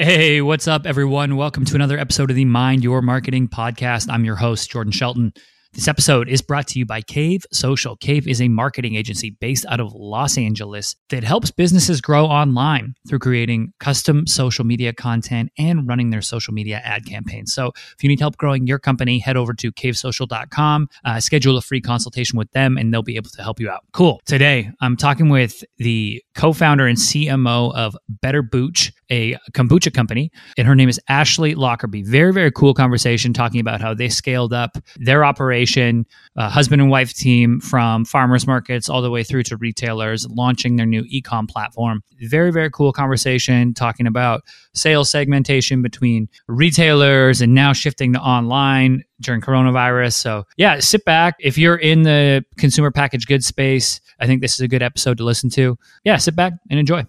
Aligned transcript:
Hey, 0.00 0.40
what's 0.40 0.68
up, 0.68 0.86
everyone? 0.86 1.34
Welcome 1.34 1.64
to 1.64 1.74
another 1.74 1.98
episode 1.98 2.30
of 2.30 2.36
the 2.36 2.44
Mind 2.44 2.84
Your 2.84 3.02
Marketing 3.02 3.48
podcast. 3.48 4.06
I'm 4.08 4.24
your 4.24 4.36
host, 4.36 4.70
Jordan 4.70 4.92
Shelton. 4.92 5.32
This 5.78 5.86
episode 5.86 6.28
is 6.28 6.42
brought 6.42 6.66
to 6.68 6.78
you 6.80 6.84
by 6.84 7.02
Cave 7.02 7.46
Social. 7.52 7.94
Cave 7.94 8.26
is 8.26 8.42
a 8.42 8.48
marketing 8.48 8.96
agency 8.96 9.30
based 9.30 9.64
out 9.68 9.78
of 9.78 9.94
Los 9.94 10.36
Angeles 10.36 10.96
that 11.10 11.22
helps 11.22 11.52
businesses 11.52 12.00
grow 12.00 12.26
online 12.26 12.96
through 13.08 13.20
creating 13.20 13.72
custom 13.78 14.26
social 14.26 14.64
media 14.64 14.92
content 14.92 15.52
and 15.56 15.86
running 15.86 16.10
their 16.10 16.20
social 16.20 16.52
media 16.52 16.80
ad 16.82 17.06
campaigns. 17.06 17.54
So, 17.54 17.68
if 17.68 18.02
you 18.02 18.08
need 18.08 18.18
help 18.18 18.36
growing 18.38 18.66
your 18.66 18.80
company, 18.80 19.20
head 19.20 19.36
over 19.36 19.54
to 19.54 19.70
cavesocial.com, 19.70 20.88
uh, 21.04 21.20
schedule 21.20 21.56
a 21.56 21.60
free 21.60 21.80
consultation 21.80 22.36
with 22.36 22.50
them, 22.50 22.76
and 22.76 22.92
they'll 22.92 23.02
be 23.04 23.14
able 23.14 23.30
to 23.30 23.42
help 23.44 23.60
you 23.60 23.70
out. 23.70 23.84
Cool. 23.92 24.20
Today, 24.26 24.72
I'm 24.80 24.96
talking 24.96 25.28
with 25.28 25.62
the 25.76 26.20
co 26.34 26.52
founder 26.52 26.88
and 26.88 26.98
CMO 26.98 27.72
of 27.76 27.96
Better 28.08 28.42
Booch, 28.42 28.92
a 29.10 29.36
kombucha 29.52 29.94
company, 29.94 30.32
and 30.56 30.66
her 30.66 30.74
name 30.74 30.88
is 30.88 30.98
Ashley 31.08 31.54
Lockerbie. 31.54 32.02
Very, 32.02 32.32
very 32.32 32.50
cool 32.50 32.74
conversation 32.74 33.32
talking 33.32 33.60
about 33.60 33.80
how 33.80 33.94
they 33.94 34.08
scaled 34.08 34.52
up 34.52 34.76
their 34.96 35.24
operation 35.24 35.67
uh, 35.76 36.48
husband 36.48 36.80
and 36.80 36.90
wife 36.90 37.12
team 37.12 37.60
from 37.60 38.04
farmers 38.04 38.46
markets 38.46 38.88
all 38.88 39.02
the 39.02 39.10
way 39.10 39.22
through 39.22 39.42
to 39.44 39.56
retailers 39.56 40.26
launching 40.30 40.76
their 40.76 40.86
new 40.86 41.02
ecom 41.04 41.48
platform. 41.48 42.02
Very, 42.20 42.50
very 42.50 42.70
cool 42.70 42.92
conversation 42.92 43.74
talking 43.74 44.06
about 44.06 44.42
sales 44.74 45.10
segmentation 45.10 45.82
between 45.82 46.28
retailers 46.46 47.40
and 47.40 47.54
now 47.54 47.72
shifting 47.72 48.12
to 48.12 48.20
online 48.20 49.04
during 49.20 49.40
coronavirus. 49.40 50.14
So, 50.14 50.44
yeah, 50.56 50.80
sit 50.80 51.04
back. 51.04 51.36
If 51.40 51.58
you're 51.58 51.76
in 51.76 52.02
the 52.02 52.44
consumer 52.56 52.90
packaged 52.90 53.28
goods 53.28 53.46
space, 53.46 54.00
I 54.20 54.26
think 54.26 54.40
this 54.40 54.54
is 54.54 54.60
a 54.60 54.68
good 54.68 54.82
episode 54.82 55.18
to 55.18 55.24
listen 55.24 55.50
to. 55.50 55.78
Yeah, 56.04 56.16
sit 56.16 56.34
back 56.34 56.54
and 56.70 56.78
enjoy. 56.78 57.06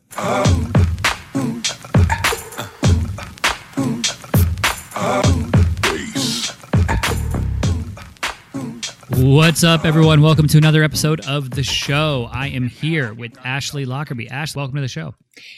What's 9.22 9.66
up, 9.66 9.84
everyone? 9.84 10.22
Welcome 10.22 10.48
to 10.48 10.58
another 10.58 10.82
episode 10.82 11.28
of 11.28 11.50
the 11.50 11.62
show. 11.62 12.30
I 12.32 12.48
am 12.48 12.70
here 12.70 13.14
with 13.14 13.38
Ashley 13.44 13.84
Lockerbie. 13.84 14.30
Ash, 14.30 14.56
welcome 14.56 14.76
to 14.76 14.82
the 14.82 14.88
show. 14.88 15.14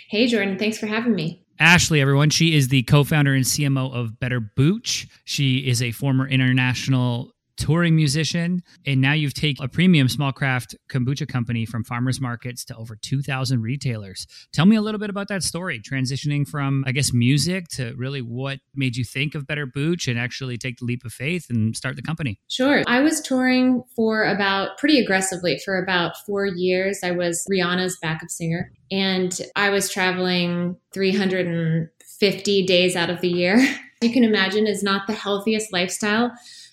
Hey, 0.10 0.26
Jordan. 0.26 0.58
Thanks 0.58 0.80
for 0.80 0.88
having 0.88 1.14
me. 1.14 1.46
Ashley, 1.60 2.02
everyone. 2.02 2.32
She 2.32 2.56
is 2.56 2.70
the 2.70 2.82
co 2.82 3.04
founder 3.04 3.36
and 3.36 3.46
CMO 3.46 3.94
of 3.94 4.20
Better 4.20 4.40
Booch. 4.40 5.08
She 5.26 5.58
is 5.58 5.84
a 5.84 5.92
former 5.92 6.28
international 6.28 7.34
touring 7.62 7.96
musician, 7.96 8.64
and 8.88 9.00
now 9.00 9.14
you've 9.14 9.36
taken 9.36 9.64
a 9.64 9.68
premium 9.68 10.10
small 10.10 10.32
craft 10.32 10.76
kombucha 10.90 11.28
company 11.28 11.64
from 11.64 11.84
farmers 11.84 12.20
markets 12.20 12.66
to 12.66 12.76
over 12.76 12.96
2,000 12.96 13.62
retailers. 13.62 14.26
Tell 14.52 14.66
me 14.66 14.76
a 14.76 14.82
little 14.82 15.00
bit 15.00 15.12
about 15.12 15.28
that 15.28 15.44
story, 15.44 15.80
transitioning 15.80 16.48
from, 16.48 16.84
I 16.88 16.92
guess, 16.92 17.14
music 17.14 17.68
to 17.74 17.94
really 17.96 18.22
what 18.22 18.60
made 18.74 18.98
you 18.98 19.06
think 19.06 19.36
of 19.36 19.46
Better 19.46 19.68
Booch 19.68 20.08
and 20.08 20.18
actually 20.18 20.58
take 20.58 20.80
the 20.80 20.86
leap 20.86 21.06
of 21.06 21.14
faith 21.14 21.46
and 21.52 21.76
start 21.78 21.96
the 21.96 22.02
company. 22.02 22.40
Sure. 22.50 22.84
I 22.88 23.02
was 23.02 23.22
touring 23.22 23.84
for 23.96 24.24
about 24.24 24.80
pretty 24.80 25.00
aggressively 25.00 25.60
for 25.64 25.78
about 25.78 26.18
four 26.26 26.48
years. 26.48 27.02
I 27.04 27.12
was 27.12 27.46
Rihanna's 27.52 27.96
backup 28.02 28.32
singer, 28.32 28.72
and 28.90 29.40
I 29.56 29.70
was 29.70 29.92
traveling 29.92 30.78
350 30.96 32.66
days 32.66 32.96
out 32.96 33.12
of 33.12 33.22
the 33.22 33.30
year. 33.30 33.64
You 34.04 34.12
can 34.12 34.24
imagine 34.24 34.66
is 34.66 34.82
not 34.82 35.06
the 35.06 35.14
healthiest 35.14 35.72
lifestyle 35.72 36.32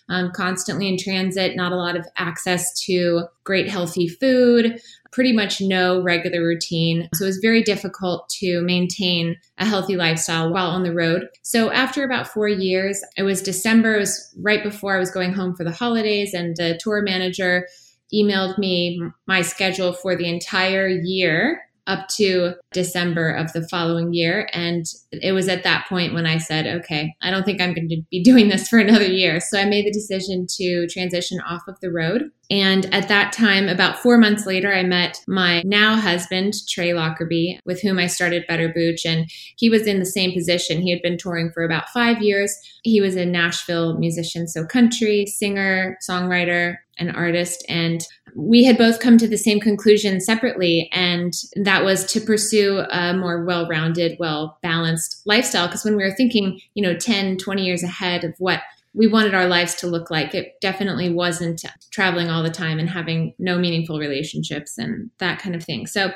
um, 0.09 0.31
constantly 0.33 0.89
in 0.89 0.97
transit, 0.97 1.57
not 1.57 1.73
a 1.73 1.77
lot 1.77 1.97
of 1.97 2.07
access 2.17 2.79
to 2.85 3.25
great 3.45 3.69
healthy 3.69 4.09
food, 4.09 4.81
pretty 5.11 5.33
much 5.33 5.61
no 5.61 6.03
regular 6.03 6.43
routine. 6.43 7.09
So 7.15 7.25
it 7.25 7.29
was 7.29 7.39
very 7.39 7.63
difficult 7.63 8.29
to 8.41 8.61
maintain 8.61 9.37
a 9.59 9.65
healthy 9.65 9.97
lifestyle 9.97 10.53
while 10.53 10.71
on 10.71 10.83
the 10.83 10.95
road. 10.95 11.29
So 11.43 11.71
after 11.73 12.05
about 12.05 12.29
four 12.29 12.49
years, 12.49 13.03
it 13.17 13.23
was 13.23 13.43
December, 13.43 13.97
it 13.97 14.01
was 14.01 14.35
right 14.41 14.63
before 14.63 14.97
I 14.97 14.99
was 14.99 15.11
going 15.11 15.33
home 15.33 15.55
for 15.55 15.65
the 15.65 15.73
holidays, 15.73 16.35
and 16.35 16.57
the 16.57 16.79
tour 16.83 17.03
manager 17.03 17.67
emailed 18.13 18.59
me 18.59 19.01
my 19.27 19.43
schedule 19.43 19.93
for 19.93 20.17
the 20.17 20.29
entire 20.29 20.89
year 20.89 21.63
up 21.89 22.07
to 22.09 22.55
December 22.73 23.31
of 23.31 23.53
the 23.53 23.67
following 23.67 24.13
year. 24.13 24.49
And 24.53 24.87
it 25.11 25.33
was 25.33 25.49
at 25.49 25.65
that 25.65 25.87
point 25.89 26.15
when 26.15 26.27
I 26.27 26.39
said, 26.39 26.67
okay, 26.67 27.15
I 27.23 27.31
don't 27.31 27.45
think 27.45 27.61
I'm 27.61 27.75
going 27.75 27.89
to 27.89 28.03
be 28.11 28.23
doing 28.23 28.49
this 28.49 28.69
for 28.69 28.79
another 28.79 29.07
year. 29.07 29.41
So 29.41 29.59
I 29.59 29.65
made 29.65 29.87
the 29.87 29.91
decision 29.91 30.47
to 30.59 30.87
transition 30.89 31.41
off 31.41 31.63
of 31.67 31.81
the 31.81 31.91
road. 31.91 32.31
And 32.51 32.93
at 32.95 33.09
that 33.09 33.33
time, 33.33 33.69
about 33.69 33.99
four 33.99 34.17
months 34.17 34.47
later, 34.47 34.73
I 34.73 34.83
met 34.83 35.21
my 35.27 35.63
now 35.65 35.97
husband, 35.97 36.55
Trey 36.69 36.95
Lockerbie, 36.95 37.61
with 37.67 37.83
whom 37.83 37.99
I 37.99 38.07
started 38.07 38.47
Better 38.47 38.69
Booch. 38.69 39.05
And 39.05 39.31
he 39.57 39.69
was 39.69 39.87
in 39.87 39.99
the 39.99 40.07
same 40.07 40.33
position. 40.33 40.81
He 40.81 40.91
had 40.91 41.03
been 41.03 41.19
touring 41.19 41.51
for 41.53 41.63
about 41.63 41.91
five 41.91 42.23
years. 42.23 42.55
He 42.85 43.01
was 43.01 43.17
a 43.17 43.27
Nashville 43.27 43.99
musician, 43.99 44.47
so 44.47 44.65
country, 44.65 45.27
singer, 45.27 45.99
songwriter, 46.09 46.77
an 46.99 47.11
artist. 47.11 47.65
And 47.69 48.07
we 48.39 48.63
had 48.65 48.79
both 48.79 49.01
come 49.01 49.19
to 49.19 49.27
the 49.27 49.37
same 49.37 49.59
conclusion 49.59 50.21
separately. 50.21 50.89
And 50.93 51.35
that 51.57 51.85
was 51.85 52.05
to 52.13 52.21
pursue 52.21 52.85
a 52.91 53.13
more 53.13 53.45
well 53.45 53.69
rounded, 53.69 54.17
well 54.21 54.59
balanced 54.63 55.23
lifestyle. 55.27 55.67
Because 55.67 55.85
when 55.85 55.97
we 55.97 56.05
were 56.05 56.15
thinking, 56.15 56.61
you 56.75 56.83
know, 56.83 56.95
10, 56.95 57.39
20 57.39 57.65
years 57.65 57.83
ahead 57.83 58.23
of 58.23 58.35
what 58.39 58.61
we 58.95 59.07
wanted 59.07 59.35
our 59.35 59.47
lives 59.47 59.75
to 59.77 59.87
look 59.87 60.11
like. 60.11 60.35
It 60.35 60.61
definitely 60.61 61.13
wasn't 61.13 61.65
traveling 61.91 62.31
all 62.31 62.43
the 62.43 62.51
time 62.51 62.79
and 62.79 62.89
having 62.89 63.35
no 63.39 63.59
meaningful 63.59 63.99
relationships 63.99 64.79
and 64.79 65.11
that 65.19 65.41
kind 65.41 65.55
of 65.55 65.63
thing. 65.63 65.87
So 65.87 66.13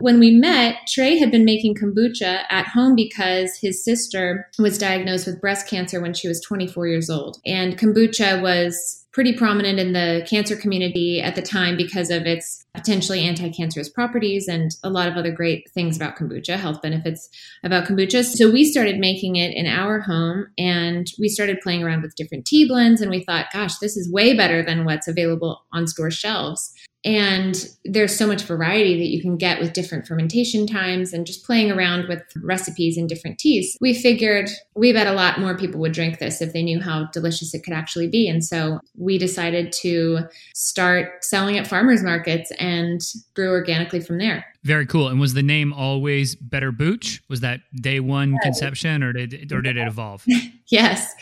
when 0.00 0.18
we 0.18 0.30
met, 0.30 0.76
Trey 0.88 1.18
had 1.18 1.30
been 1.30 1.44
making 1.44 1.74
kombucha 1.74 2.42
at 2.50 2.66
home 2.66 2.94
because 2.94 3.56
his 3.56 3.84
sister 3.84 4.48
was 4.58 4.78
diagnosed 4.78 5.26
with 5.26 5.40
breast 5.40 5.68
cancer 5.68 6.00
when 6.00 6.14
she 6.14 6.28
was 6.28 6.40
24 6.40 6.88
years 6.88 7.10
old. 7.10 7.38
And 7.46 7.78
kombucha 7.78 8.42
was 8.42 9.06
pretty 9.12 9.32
prominent 9.32 9.80
in 9.80 9.92
the 9.92 10.24
cancer 10.28 10.54
community 10.54 11.20
at 11.20 11.34
the 11.34 11.42
time 11.42 11.76
because 11.76 12.10
of 12.10 12.26
its 12.26 12.64
potentially 12.74 13.20
anti-cancerous 13.20 13.88
properties 13.88 14.46
and 14.46 14.70
a 14.84 14.90
lot 14.90 15.08
of 15.08 15.16
other 15.16 15.32
great 15.32 15.68
things 15.72 15.96
about 15.96 16.16
kombucha, 16.16 16.56
health 16.56 16.80
benefits 16.80 17.28
about 17.64 17.86
kombucha. 17.86 18.24
So 18.24 18.50
we 18.50 18.64
started 18.64 18.98
making 18.98 19.34
it 19.36 19.52
in 19.52 19.66
our 19.66 20.00
home 20.00 20.46
and 20.56 21.08
we 21.18 21.28
started 21.28 21.60
playing 21.60 21.82
around 21.82 22.02
with 22.02 22.14
different 22.14 22.46
tea 22.46 22.68
blends 22.68 23.00
and 23.00 23.10
we 23.10 23.24
thought, 23.24 23.46
gosh, 23.52 23.78
this 23.78 23.96
is 23.96 24.10
way 24.12 24.36
better 24.36 24.64
than 24.64 24.84
what's 24.84 25.08
available 25.08 25.64
on 25.72 25.88
store 25.88 26.12
shelves. 26.12 26.72
And 27.04 27.56
there's 27.84 28.16
so 28.16 28.26
much 28.26 28.42
variety 28.42 28.98
that 28.98 29.08
you 29.08 29.22
can 29.22 29.38
get 29.38 29.58
with 29.58 29.72
different 29.72 30.06
fermentation 30.06 30.66
times 30.66 31.12
and 31.12 31.26
just 31.26 31.46
playing 31.46 31.70
around 31.70 32.08
with 32.08 32.22
recipes 32.42 32.98
and 32.98 33.08
different 33.08 33.38
teas. 33.38 33.76
We 33.80 33.94
figured 33.94 34.50
we 34.74 34.92
bet 34.92 35.06
a 35.06 35.12
lot 35.12 35.40
more 35.40 35.56
people 35.56 35.80
would 35.80 35.92
drink 35.92 36.18
this 36.18 36.42
if 36.42 36.52
they 36.52 36.62
knew 36.62 36.80
how 36.80 37.06
delicious 37.12 37.54
it 37.54 37.64
could 37.64 37.72
actually 37.72 38.08
be. 38.08 38.28
And 38.28 38.44
so 38.44 38.80
we 38.96 39.16
decided 39.16 39.72
to 39.80 40.20
start 40.54 41.24
selling 41.24 41.56
at 41.56 41.66
farmers 41.66 42.02
markets 42.02 42.52
and 42.58 43.00
grew 43.34 43.50
organically 43.50 44.00
from 44.00 44.18
there. 44.18 44.44
Very 44.62 44.84
cool. 44.84 45.08
And 45.08 45.18
was 45.18 45.32
the 45.32 45.42
name 45.42 45.72
always 45.72 46.34
Better 46.34 46.70
Booch? 46.70 47.22
Was 47.30 47.40
that 47.40 47.60
day 47.80 48.00
one 48.00 48.36
conception 48.42 49.02
or 49.02 49.14
did, 49.14 49.50
or 49.52 49.62
did 49.62 49.78
it 49.78 49.88
evolve? 49.88 50.22
yes. 50.66 51.14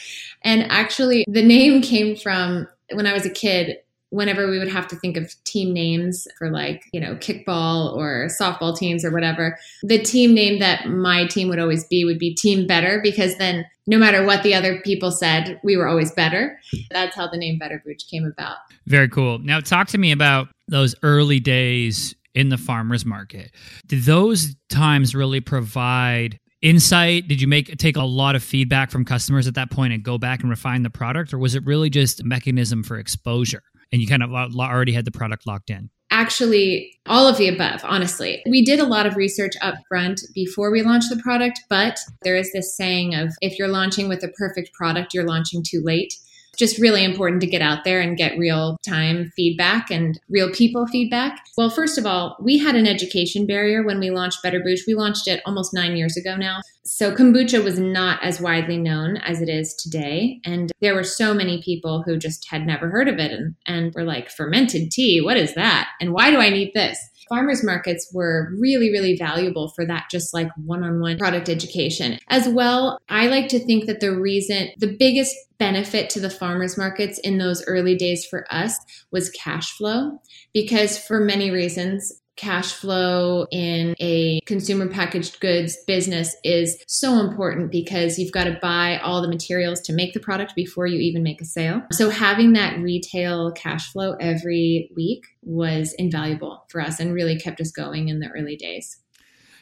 And 0.42 0.70
actually, 0.72 1.24
the 1.28 1.42
name 1.42 1.82
came 1.82 2.16
from 2.16 2.66
when 2.92 3.06
I 3.06 3.12
was 3.12 3.24
a 3.24 3.30
kid 3.30 3.76
whenever 4.10 4.50
we 4.50 4.58
would 4.58 4.68
have 4.68 4.88
to 4.88 4.96
think 4.96 5.16
of 5.16 5.32
team 5.44 5.72
names 5.72 6.26
for 6.38 6.50
like, 6.50 6.84
you 6.92 7.00
know, 7.00 7.14
kickball 7.16 7.94
or 7.96 8.28
softball 8.40 8.76
teams 8.76 9.04
or 9.04 9.10
whatever, 9.10 9.58
the 9.82 9.98
team 9.98 10.34
name 10.34 10.58
that 10.60 10.88
my 10.88 11.26
team 11.26 11.48
would 11.48 11.58
always 11.58 11.86
be 11.88 12.04
would 12.04 12.18
be 12.18 12.34
Team 12.34 12.66
Better 12.66 13.00
because 13.02 13.36
then 13.36 13.66
no 13.86 13.98
matter 13.98 14.24
what 14.24 14.42
the 14.42 14.54
other 14.54 14.80
people 14.82 15.10
said, 15.10 15.60
we 15.62 15.76
were 15.76 15.88
always 15.88 16.12
better. 16.12 16.58
That's 16.90 17.16
how 17.16 17.28
the 17.28 17.38
name 17.38 17.58
Better 17.58 17.82
Booch 17.84 18.08
came 18.10 18.24
about. 18.24 18.56
Very 18.86 19.08
cool. 19.08 19.38
Now, 19.38 19.60
talk 19.60 19.88
to 19.88 19.98
me 19.98 20.12
about 20.12 20.48
those 20.68 20.94
early 21.02 21.40
days 21.40 22.14
in 22.34 22.50
the 22.50 22.58
farmers 22.58 23.04
market. 23.04 23.50
Did 23.86 24.04
those 24.04 24.54
times 24.68 25.14
really 25.14 25.40
provide 25.40 26.38
insight? 26.62 27.28
Did 27.28 27.40
you 27.40 27.48
make 27.48 27.76
take 27.78 27.96
a 27.96 28.02
lot 28.02 28.36
of 28.36 28.42
feedback 28.42 28.90
from 28.90 29.04
customers 29.04 29.46
at 29.46 29.54
that 29.54 29.70
point 29.70 29.92
and 29.92 30.02
go 30.02 30.18
back 30.18 30.40
and 30.40 30.50
refine 30.50 30.82
the 30.82 30.90
product, 30.90 31.32
or 31.32 31.38
was 31.38 31.54
it 31.54 31.64
really 31.64 31.90
just 31.90 32.20
a 32.20 32.24
mechanism 32.24 32.82
for 32.82 32.98
exposure? 32.98 33.62
And 33.92 34.00
you 34.00 34.06
kind 34.06 34.22
of 34.22 34.32
already 34.32 34.92
had 34.92 35.04
the 35.04 35.10
product 35.10 35.46
locked 35.46 35.70
in? 35.70 35.90
Actually, 36.10 36.90
all 37.06 37.28
of 37.28 37.36
the 37.36 37.48
above, 37.48 37.80
honestly. 37.84 38.42
We 38.48 38.64
did 38.64 38.80
a 38.80 38.86
lot 38.86 39.06
of 39.06 39.16
research 39.16 39.52
up 39.60 39.74
front 39.88 40.22
before 40.34 40.70
we 40.70 40.82
launched 40.82 41.10
the 41.10 41.22
product, 41.22 41.60
but 41.68 41.98
there 42.22 42.34
is 42.34 42.50
this 42.52 42.74
saying 42.74 43.14
of 43.14 43.34
if 43.42 43.58
you're 43.58 43.68
launching 43.68 44.08
with 44.08 44.24
a 44.24 44.28
perfect 44.28 44.72
product, 44.72 45.12
you're 45.12 45.26
launching 45.26 45.62
too 45.62 45.82
late. 45.84 46.14
Just 46.58 46.78
really 46.78 47.04
important 47.04 47.40
to 47.40 47.46
get 47.46 47.62
out 47.62 47.84
there 47.84 48.00
and 48.00 48.16
get 48.16 48.38
real 48.38 48.76
time 48.86 49.30
feedback 49.36 49.90
and 49.90 50.18
real 50.28 50.50
people 50.50 50.86
feedback. 50.86 51.40
Well, 51.56 51.70
first 51.70 51.98
of 51.98 52.06
all, 52.06 52.36
we 52.40 52.58
had 52.58 52.74
an 52.74 52.86
education 52.86 53.46
barrier 53.46 53.84
when 53.84 54.00
we 54.00 54.10
launched 54.10 54.42
Better 54.42 54.60
Booch. 54.60 54.80
We 54.86 54.94
launched 54.94 55.28
it 55.28 55.40
almost 55.46 55.72
nine 55.72 55.96
years 55.96 56.16
ago 56.16 56.36
now. 56.36 56.60
So 56.84 57.14
kombucha 57.14 57.62
was 57.62 57.78
not 57.78 58.22
as 58.22 58.40
widely 58.40 58.78
known 58.78 59.18
as 59.18 59.40
it 59.40 59.48
is 59.48 59.74
today. 59.74 60.40
And 60.44 60.72
there 60.80 60.94
were 60.94 61.04
so 61.04 61.34
many 61.34 61.62
people 61.62 62.02
who 62.02 62.16
just 62.16 62.48
had 62.50 62.66
never 62.66 62.88
heard 62.88 63.08
of 63.08 63.18
it 63.18 63.30
and, 63.30 63.54
and 63.66 63.94
were 63.94 64.04
like, 64.04 64.30
fermented 64.30 64.90
tea, 64.90 65.20
what 65.20 65.36
is 65.36 65.54
that? 65.54 65.88
And 66.00 66.12
why 66.12 66.30
do 66.30 66.38
I 66.38 66.50
need 66.50 66.72
this? 66.74 66.98
farmers 67.28 67.62
markets 67.62 68.10
were 68.12 68.52
really, 68.58 68.90
really 68.90 69.16
valuable 69.16 69.68
for 69.68 69.84
that, 69.86 70.06
just 70.10 70.32
like 70.34 70.48
one 70.56 70.82
on 70.82 71.00
one 71.00 71.18
product 71.18 71.48
education. 71.48 72.18
As 72.28 72.48
well, 72.48 72.98
I 73.08 73.26
like 73.26 73.48
to 73.48 73.58
think 73.58 73.86
that 73.86 74.00
the 74.00 74.18
reason, 74.18 74.70
the 74.78 74.96
biggest 74.98 75.34
benefit 75.58 76.10
to 76.10 76.20
the 76.20 76.30
farmers 76.30 76.78
markets 76.78 77.18
in 77.18 77.38
those 77.38 77.64
early 77.66 77.96
days 77.96 78.24
for 78.24 78.46
us 78.52 78.78
was 79.10 79.30
cash 79.30 79.72
flow, 79.72 80.20
because 80.54 80.98
for 80.98 81.20
many 81.20 81.50
reasons, 81.50 82.12
cash 82.36 82.72
flow 82.72 83.48
in 83.50 83.96
a 83.98 84.38
consumer 84.46 84.88
packaged 84.88 85.40
goods 85.40 85.76
business 85.88 86.36
is 86.44 86.80
so 86.86 87.18
important 87.18 87.72
because 87.72 88.16
you've 88.16 88.30
got 88.30 88.44
to 88.44 88.56
buy 88.62 88.96
all 88.98 89.20
the 89.20 89.26
materials 89.26 89.80
to 89.80 89.92
make 89.92 90.14
the 90.14 90.20
product 90.20 90.54
before 90.54 90.86
you 90.86 91.00
even 91.00 91.24
make 91.24 91.40
a 91.40 91.44
sale. 91.44 91.82
So 91.90 92.10
having 92.10 92.52
that 92.52 92.78
retail 92.78 93.50
cash 93.50 93.90
flow 93.90 94.14
every 94.20 94.88
week 94.94 95.24
was 95.42 95.94
invaluable 95.94 96.64
for 96.68 96.80
us 96.80 97.00
and 97.00 97.12
really 97.12 97.36
kept 97.36 97.60
us 97.60 97.72
going 97.72 98.08
in 98.08 98.20
the 98.20 98.28
early 98.28 98.54
days. 98.54 98.98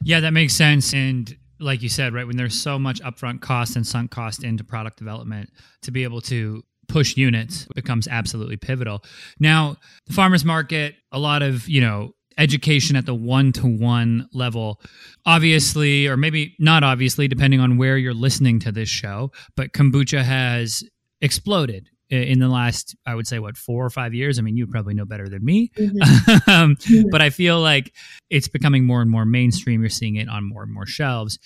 Yeah, 0.03 0.21
that 0.21 0.35
makes 0.35 0.53
sense. 0.53 0.93
And 0.93 1.35
like 1.59 1.83
you 1.83 1.89
said, 1.89 2.15
right, 2.15 2.27
when 2.27 2.37
there's 2.37 2.61
so 2.61 2.79
much 2.79 3.01
upfront 3.03 3.41
cost 3.41 3.77
and 3.77 3.87
sunk 3.87 4.11
cost 4.11 4.45
into 4.45 4.65
product 4.65 4.99
development, 4.99 5.51
to 5.83 5.91
be 5.91 6.05
able 6.05 6.21
to 6.23 6.63
push 6.89 7.17
units 7.17 7.67
becomes 7.75 8.07
absolutely 8.09 8.57
pivotal. 8.57 9.03
Now, 9.41 9.77
the 10.07 10.13
farmers 10.13 10.45
market, 10.45 10.95
a 11.11 11.19
lot 11.19 11.43
of, 11.43 11.69
you 11.69 11.81
know, 11.81 12.13
education 12.39 12.97
at 12.97 13.07
the 13.07 13.15
one 13.15 13.53
to 13.53 13.67
one 13.67 14.29
level. 14.33 14.81
Obviously, 15.25 16.07
or 16.07 16.17
maybe 16.17 16.55
not 16.59 16.85
obviously, 16.85 17.29
depending 17.29 17.61
on 17.61 17.77
where 17.77 17.97
you're 17.97 18.15
listening 18.15 18.61
to 18.61 18.73
this 18.73 18.89
show, 18.89 19.33
but 19.57 19.73
kombucha 19.73 20.23
has 20.23 20.83
exploded 21.21 21.89
in 22.11 22.39
the 22.39 22.49
last 22.49 22.97
i 23.07 23.15
would 23.15 23.27
say 23.27 23.39
what 23.39 23.57
four 23.57 23.85
or 23.85 23.91
five 23.91 24.15
years 24.15 24.39
i 24.39 24.43
mean 24.43 24.57
you 24.57 24.67
probably 24.67 24.95
know 24.95 25.05
better 25.05 25.29
than 25.29 25.45
me 25.45 25.71
mm-hmm. 25.77 26.51
um, 26.51 26.77
mm-hmm. 26.77 27.09
but 27.11 27.21
i 27.21 27.31
feel 27.31 27.61
like 27.61 27.93
it's 28.31 28.49
becoming 28.49 28.85
more 28.85 29.01
and 29.01 29.11
more 29.11 29.25
mainstream 29.25 29.81
you're 29.81 29.89
seeing 29.89 30.17
it 30.17 30.29
on 30.29 30.45
more 30.45 30.63
and 30.63 30.73
more 30.73 30.87
shelves 30.87 31.39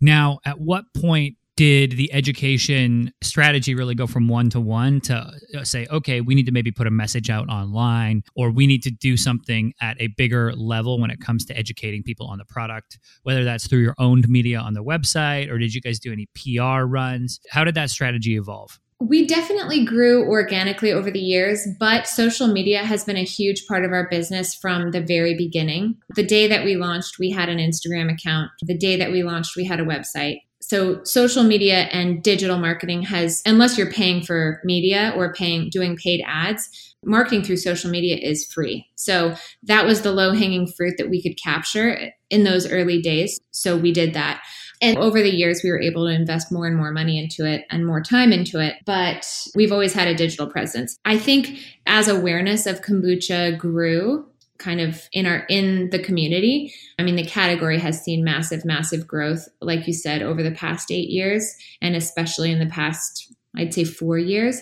now 0.00 0.38
at 0.44 0.60
what 0.60 0.84
point 0.94 1.36
did 1.58 1.96
the 1.96 2.12
education 2.12 3.12
strategy 3.20 3.74
really 3.74 3.96
go 3.96 4.06
from 4.06 4.28
one 4.28 4.48
to 4.48 4.60
one 4.60 5.00
to 5.00 5.28
uh, 5.56 5.64
say, 5.64 5.88
okay, 5.90 6.20
we 6.20 6.36
need 6.36 6.46
to 6.46 6.52
maybe 6.52 6.70
put 6.70 6.86
a 6.86 6.90
message 6.90 7.30
out 7.30 7.48
online 7.48 8.22
or 8.36 8.52
we 8.52 8.64
need 8.64 8.80
to 8.80 8.92
do 8.92 9.16
something 9.16 9.74
at 9.80 10.00
a 10.00 10.06
bigger 10.16 10.52
level 10.54 11.00
when 11.00 11.10
it 11.10 11.20
comes 11.20 11.44
to 11.44 11.58
educating 11.58 12.04
people 12.04 12.28
on 12.28 12.38
the 12.38 12.44
product, 12.44 13.00
whether 13.24 13.42
that's 13.42 13.66
through 13.66 13.80
your 13.80 13.96
owned 13.98 14.28
media 14.28 14.60
on 14.60 14.72
the 14.74 14.84
website 14.84 15.50
or 15.50 15.58
did 15.58 15.74
you 15.74 15.80
guys 15.80 15.98
do 15.98 16.12
any 16.12 16.28
PR 16.36 16.84
runs? 16.84 17.40
How 17.50 17.64
did 17.64 17.74
that 17.74 17.90
strategy 17.90 18.36
evolve? 18.36 18.78
We 19.00 19.26
definitely 19.26 19.84
grew 19.84 20.28
organically 20.28 20.90
over 20.90 21.10
the 21.10 21.20
years, 21.20 21.68
but 21.78 22.08
social 22.08 22.48
media 22.48 22.80
has 22.80 23.04
been 23.04 23.16
a 23.16 23.22
huge 23.24 23.64
part 23.66 23.84
of 23.84 23.92
our 23.92 24.08
business 24.08 24.54
from 24.54 24.90
the 24.90 25.00
very 25.00 25.36
beginning. 25.36 25.96
The 26.16 26.26
day 26.26 26.48
that 26.48 26.64
we 26.64 26.76
launched, 26.76 27.18
we 27.18 27.30
had 27.30 27.48
an 27.48 27.58
Instagram 27.58 28.12
account. 28.12 28.50
The 28.62 28.76
day 28.76 28.96
that 28.96 29.12
we 29.12 29.22
launched, 29.22 29.56
we 29.56 29.64
had 29.64 29.78
a 29.78 29.84
website. 29.84 30.40
So 30.60 31.02
social 31.04 31.44
media 31.44 31.82
and 31.92 32.22
digital 32.22 32.58
marketing 32.58 33.02
has, 33.02 33.40
unless 33.46 33.78
you're 33.78 33.90
paying 33.90 34.22
for 34.22 34.60
media 34.64 35.14
or 35.16 35.32
paying, 35.32 35.70
doing 35.70 35.96
paid 35.96 36.22
ads, 36.26 36.87
marketing 37.04 37.42
through 37.42 37.56
social 37.56 37.90
media 37.90 38.16
is 38.16 38.50
free. 38.52 38.86
So 38.96 39.34
that 39.64 39.86
was 39.86 40.02
the 40.02 40.12
low 40.12 40.32
hanging 40.32 40.66
fruit 40.66 40.94
that 40.98 41.10
we 41.10 41.22
could 41.22 41.40
capture 41.42 42.12
in 42.30 42.44
those 42.44 42.70
early 42.70 43.00
days. 43.00 43.38
So 43.50 43.76
we 43.76 43.92
did 43.92 44.14
that. 44.14 44.42
And 44.80 44.96
over 44.98 45.20
the 45.20 45.34
years, 45.34 45.62
we 45.64 45.70
were 45.70 45.80
able 45.80 46.06
to 46.06 46.14
invest 46.14 46.52
more 46.52 46.66
and 46.66 46.76
more 46.76 46.92
money 46.92 47.18
into 47.18 47.44
it 47.44 47.64
and 47.70 47.86
more 47.86 48.00
time 48.00 48.32
into 48.32 48.60
it. 48.60 48.76
But 48.86 49.28
we've 49.54 49.72
always 49.72 49.92
had 49.92 50.06
a 50.06 50.14
digital 50.14 50.46
presence. 50.46 50.96
I 51.04 51.18
think 51.18 51.58
as 51.86 52.06
awareness 52.06 52.66
of 52.66 52.82
kombucha 52.82 53.58
grew, 53.58 54.26
kind 54.58 54.80
of 54.80 55.08
in 55.12 55.24
our 55.24 55.44
in 55.48 55.88
the 55.90 56.00
community 56.00 56.74
i 56.98 57.02
mean 57.04 57.14
the 57.14 57.24
category 57.24 57.78
has 57.78 58.02
seen 58.02 58.24
massive 58.24 58.64
massive 58.64 59.06
growth 59.06 59.48
like 59.60 59.86
you 59.86 59.92
said 59.92 60.20
over 60.20 60.42
the 60.42 60.50
past 60.50 60.90
8 60.90 61.08
years 61.08 61.54
and 61.80 61.94
especially 61.94 62.50
in 62.50 62.58
the 62.58 62.66
past 62.66 63.32
i'd 63.56 63.72
say 63.72 63.84
4 63.84 64.18
years 64.18 64.60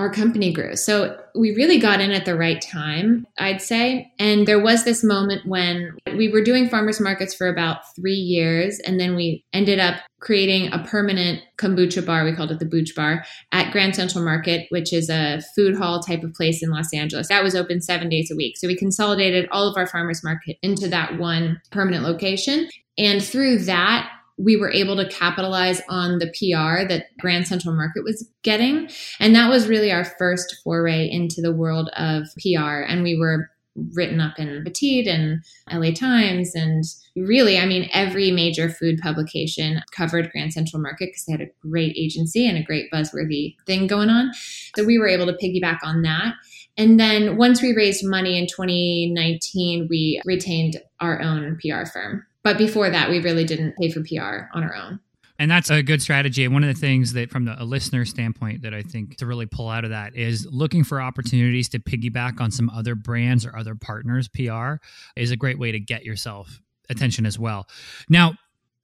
our 0.00 0.10
company 0.10 0.52
grew. 0.52 0.74
So 0.76 1.16
we 1.34 1.54
really 1.54 1.78
got 1.78 2.00
in 2.00 2.10
at 2.10 2.24
the 2.24 2.36
right 2.36 2.60
time, 2.60 3.26
I'd 3.38 3.60
say. 3.60 4.10
And 4.18 4.46
there 4.48 4.58
was 4.58 4.84
this 4.84 5.04
moment 5.04 5.46
when 5.46 5.96
we 6.16 6.28
were 6.28 6.42
doing 6.42 6.68
farmers 6.68 7.00
markets 7.00 7.34
for 7.34 7.48
about 7.48 7.82
three 7.94 8.14
years, 8.14 8.80
and 8.80 8.98
then 8.98 9.14
we 9.14 9.44
ended 9.52 9.78
up 9.78 9.96
creating 10.20 10.72
a 10.72 10.78
permanent 10.84 11.42
kombucha 11.58 12.04
bar. 12.04 12.24
We 12.24 12.34
called 12.34 12.50
it 12.50 12.58
the 12.58 12.64
Booch 12.64 12.94
Bar 12.94 13.24
at 13.52 13.72
Grand 13.72 13.94
Central 13.94 14.24
Market, 14.24 14.66
which 14.70 14.92
is 14.92 15.08
a 15.10 15.40
food 15.54 15.76
hall 15.76 16.00
type 16.00 16.22
of 16.22 16.34
place 16.34 16.62
in 16.62 16.70
Los 16.70 16.92
Angeles. 16.94 17.28
That 17.28 17.44
was 17.44 17.54
open 17.54 17.80
seven 17.80 18.08
days 18.08 18.30
a 18.30 18.36
week. 18.36 18.56
So 18.56 18.66
we 18.66 18.76
consolidated 18.76 19.48
all 19.52 19.68
of 19.68 19.76
our 19.76 19.86
farmers 19.86 20.24
market 20.24 20.56
into 20.62 20.88
that 20.88 21.18
one 21.18 21.60
permanent 21.70 22.04
location. 22.04 22.68
And 22.98 23.22
through 23.22 23.60
that, 23.60 24.10
we 24.40 24.56
were 24.56 24.70
able 24.70 24.96
to 24.96 25.08
capitalize 25.08 25.82
on 25.88 26.18
the 26.18 26.26
PR 26.26 26.86
that 26.88 27.06
Grand 27.18 27.46
Central 27.46 27.74
Market 27.74 28.04
was 28.04 28.28
getting. 28.42 28.88
And 29.18 29.34
that 29.34 29.50
was 29.50 29.68
really 29.68 29.92
our 29.92 30.04
first 30.04 30.56
foray 30.64 31.08
into 31.10 31.42
the 31.42 31.52
world 31.52 31.90
of 31.96 32.24
PR. 32.42 32.80
And 32.80 33.02
we 33.02 33.18
were 33.18 33.50
written 33.94 34.20
up 34.20 34.38
in 34.38 34.64
Petite 34.64 35.06
and 35.06 35.42
LA 35.70 35.92
Times. 35.92 36.54
And 36.54 36.84
really, 37.16 37.58
I 37.58 37.66
mean, 37.66 37.88
every 37.92 38.30
major 38.30 38.68
food 38.68 38.98
publication 39.00 39.82
covered 39.92 40.30
Grand 40.30 40.52
Central 40.52 40.82
Market 40.82 41.10
because 41.10 41.24
they 41.26 41.32
had 41.32 41.42
a 41.42 41.50
great 41.60 41.96
agency 41.96 42.48
and 42.48 42.58
a 42.58 42.62
great 42.62 42.90
buzzworthy 42.90 43.56
thing 43.66 43.86
going 43.86 44.10
on. 44.10 44.32
So 44.76 44.84
we 44.84 44.98
were 44.98 45.08
able 45.08 45.26
to 45.26 45.34
piggyback 45.34 45.78
on 45.82 46.02
that. 46.02 46.34
And 46.76 46.98
then 46.98 47.36
once 47.36 47.60
we 47.60 47.74
raised 47.74 48.04
money 48.04 48.38
in 48.38 48.46
2019, 48.46 49.86
we 49.90 50.20
retained 50.24 50.80
our 51.00 51.20
own 51.20 51.58
PR 51.60 51.84
firm. 51.84 52.24
But 52.42 52.58
before 52.58 52.90
that, 52.90 53.10
we 53.10 53.20
really 53.20 53.44
didn't 53.44 53.76
pay 53.76 53.90
for 53.90 54.02
PR 54.02 54.48
on 54.56 54.62
our 54.62 54.74
own. 54.74 55.00
And 55.40 55.50
that's 55.50 55.70
a 55.70 55.82
good 55.82 56.02
strategy. 56.02 56.44
And 56.44 56.52
one 56.52 56.64
of 56.64 56.74
the 56.74 56.78
things 56.78 57.14
that, 57.14 57.30
from 57.30 57.46
the, 57.46 57.60
a 57.60 57.64
listener 57.64 58.04
standpoint, 58.04 58.60
that 58.60 58.74
I 58.74 58.82
think 58.82 59.16
to 59.16 59.26
really 59.26 59.46
pull 59.46 59.70
out 59.70 59.84
of 59.84 59.90
that 59.90 60.14
is 60.14 60.46
looking 60.50 60.84
for 60.84 61.00
opportunities 61.00 61.70
to 61.70 61.78
piggyback 61.78 62.42
on 62.42 62.50
some 62.50 62.68
other 62.68 62.94
brands 62.94 63.46
or 63.46 63.56
other 63.56 63.74
partners. 63.74 64.28
PR 64.28 64.74
is 65.16 65.30
a 65.30 65.36
great 65.36 65.58
way 65.58 65.72
to 65.72 65.80
get 65.80 66.04
yourself 66.04 66.60
attention 66.90 67.24
as 67.24 67.38
well. 67.38 67.66
Now, 68.10 68.34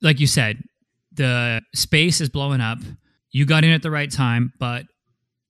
like 0.00 0.18
you 0.18 0.26
said, 0.26 0.62
the 1.12 1.60
space 1.74 2.22
is 2.22 2.30
blowing 2.30 2.62
up. 2.62 2.78
You 3.30 3.44
got 3.44 3.62
in 3.62 3.72
at 3.72 3.82
the 3.82 3.90
right 3.90 4.10
time, 4.10 4.54
but 4.58 4.86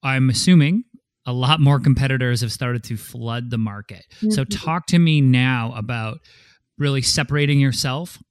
I'm 0.02 0.28
assuming 0.28 0.82
a 1.24 1.32
lot 1.32 1.60
more 1.60 1.78
competitors 1.78 2.40
have 2.40 2.52
started 2.52 2.82
to 2.84 2.96
flood 2.96 3.50
the 3.50 3.58
market. 3.58 4.06
Mm-hmm. 4.16 4.30
So, 4.30 4.42
talk 4.42 4.86
to 4.88 4.98
me 4.98 5.20
now 5.20 5.72
about 5.76 6.18
really 6.78 7.02
separating 7.02 7.60
yourself 7.60 8.22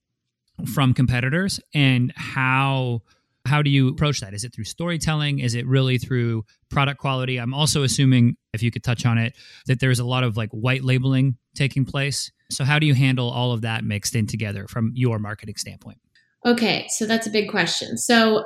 from 0.73 0.93
competitors? 0.93 1.59
And 1.73 2.13
how 2.15 3.01
how 3.45 3.61
do 3.61 3.69
you 3.69 3.89
approach 3.89 4.21
that? 4.21 4.33
Is 4.33 4.43
it 4.43 4.55
through 4.55 4.63
storytelling? 4.63 5.37
Is 5.39 5.53
it 5.53 5.67
really 5.67 5.99
through 5.99 6.45
product 6.69 6.99
quality? 6.99 7.37
I'm 7.37 7.53
also 7.53 7.83
assuming 7.83 8.37
if 8.53 8.63
you 8.63 8.71
could 8.71 8.83
touch 8.83 9.05
on 9.05 9.19
it 9.19 9.35
that 9.67 9.79
there's 9.79 9.99
a 9.99 10.05
lot 10.05 10.23
of 10.23 10.35
like 10.35 10.49
white 10.49 10.83
labeling 10.83 11.37
taking 11.53 11.85
place. 11.85 12.31
So 12.49 12.63
how 12.63 12.79
do 12.79 12.87
you 12.87 12.95
handle 12.95 13.29
all 13.29 13.51
of 13.51 13.61
that 13.61 13.83
mixed 13.83 14.15
in 14.15 14.25
together 14.25 14.67
from 14.67 14.91
your 14.95 15.19
marketing 15.19 15.57
standpoint? 15.57 15.99
Okay 16.43 16.87
so 16.89 17.05
that's 17.05 17.27
a 17.27 17.31
big 17.31 17.49
question. 17.49 17.97
So 17.97 18.45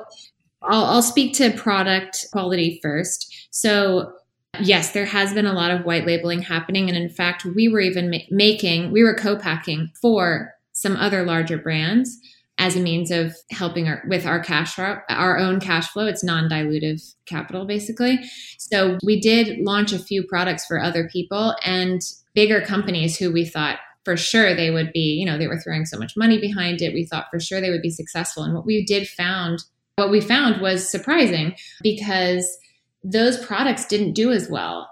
I'll, 0.63 0.85
I'll 0.85 1.01
speak 1.01 1.33
to 1.35 1.51
product 1.51 2.27
quality 2.31 2.79
first. 2.81 3.47
So 3.51 4.13
Yes, 4.61 4.91
there 4.91 5.05
has 5.05 5.33
been 5.33 5.45
a 5.45 5.53
lot 5.53 5.71
of 5.71 5.85
white 5.85 6.05
labeling 6.05 6.41
happening. 6.41 6.89
And 6.89 6.97
in 6.97 7.09
fact, 7.09 7.45
we 7.45 7.67
were 7.67 7.79
even 7.79 8.09
ma- 8.09 8.17
making, 8.29 8.91
we 8.91 9.03
were 9.03 9.15
co 9.15 9.37
packing 9.37 9.91
for 10.01 10.53
some 10.73 10.95
other 10.95 11.23
larger 11.23 11.57
brands 11.57 12.17
as 12.57 12.75
a 12.75 12.79
means 12.79 13.09
of 13.09 13.35
helping 13.51 13.87
our, 13.87 14.03
with 14.07 14.25
our 14.25 14.41
cash 14.41 14.77
our 14.77 15.37
own 15.37 15.59
cash 15.59 15.87
flow. 15.89 16.05
It's 16.05 16.23
non 16.23 16.49
dilutive 16.49 17.15
capital, 17.25 17.65
basically. 17.65 18.19
So 18.57 18.97
we 19.03 19.19
did 19.19 19.59
launch 19.59 19.93
a 19.93 19.99
few 19.99 20.23
products 20.23 20.65
for 20.65 20.79
other 20.79 21.09
people 21.09 21.55
and 21.63 22.01
bigger 22.33 22.61
companies 22.61 23.17
who 23.17 23.31
we 23.31 23.45
thought 23.45 23.79
for 24.05 24.17
sure 24.17 24.55
they 24.55 24.71
would 24.71 24.91
be, 24.91 25.17
you 25.19 25.25
know, 25.25 25.37
they 25.37 25.47
were 25.47 25.59
throwing 25.59 25.85
so 25.85 25.97
much 25.97 26.17
money 26.17 26.39
behind 26.39 26.81
it. 26.81 26.93
We 26.93 27.05
thought 27.05 27.27
for 27.31 27.39
sure 27.39 27.61
they 27.61 27.69
would 27.69 27.81
be 27.81 27.91
successful. 27.91 28.43
And 28.43 28.53
what 28.53 28.65
we 28.65 28.83
did 28.83 29.07
found, 29.07 29.63
what 29.95 30.11
we 30.11 30.21
found 30.21 30.61
was 30.61 30.89
surprising 30.89 31.55
because 31.81 32.57
those 33.03 33.43
products 33.45 33.85
didn't 33.85 34.13
do 34.13 34.31
as 34.31 34.49
well. 34.49 34.89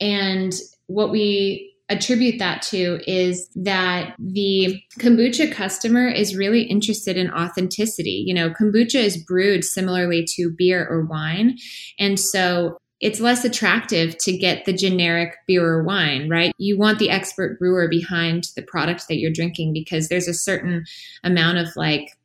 And 0.00 0.52
what 0.86 1.10
we 1.10 1.74
attribute 1.88 2.38
that 2.38 2.62
to 2.62 3.00
is 3.06 3.48
that 3.54 4.14
the 4.18 4.80
kombucha 4.98 5.52
customer 5.52 6.08
is 6.08 6.36
really 6.36 6.62
interested 6.62 7.16
in 7.16 7.30
authenticity. 7.30 8.24
You 8.26 8.34
know, 8.34 8.50
kombucha 8.50 8.96
is 8.96 9.16
brewed 9.16 9.64
similarly 9.64 10.26
to 10.34 10.50
beer 10.50 10.86
or 10.88 11.04
wine. 11.04 11.56
And 11.98 12.18
so 12.18 12.78
it's 13.00 13.20
less 13.20 13.44
attractive 13.44 14.16
to 14.18 14.36
get 14.36 14.64
the 14.64 14.72
generic 14.72 15.34
beer 15.46 15.64
or 15.64 15.84
wine, 15.84 16.28
right? 16.28 16.52
You 16.58 16.78
want 16.78 16.98
the 16.98 17.10
expert 17.10 17.58
brewer 17.58 17.88
behind 17.88 18.48
the 18.56 18.62
product 18.62 19.06
that 19.08 19.18
you're 19.18 19.32
drinking 19.32 19.72
because 19.72 20.08
there's 20.08 20.28
a 20.28 20.34
certain 20.34 20.86
amount 21.22 21.58
of 21.58 21.68
like, 21.76 22.16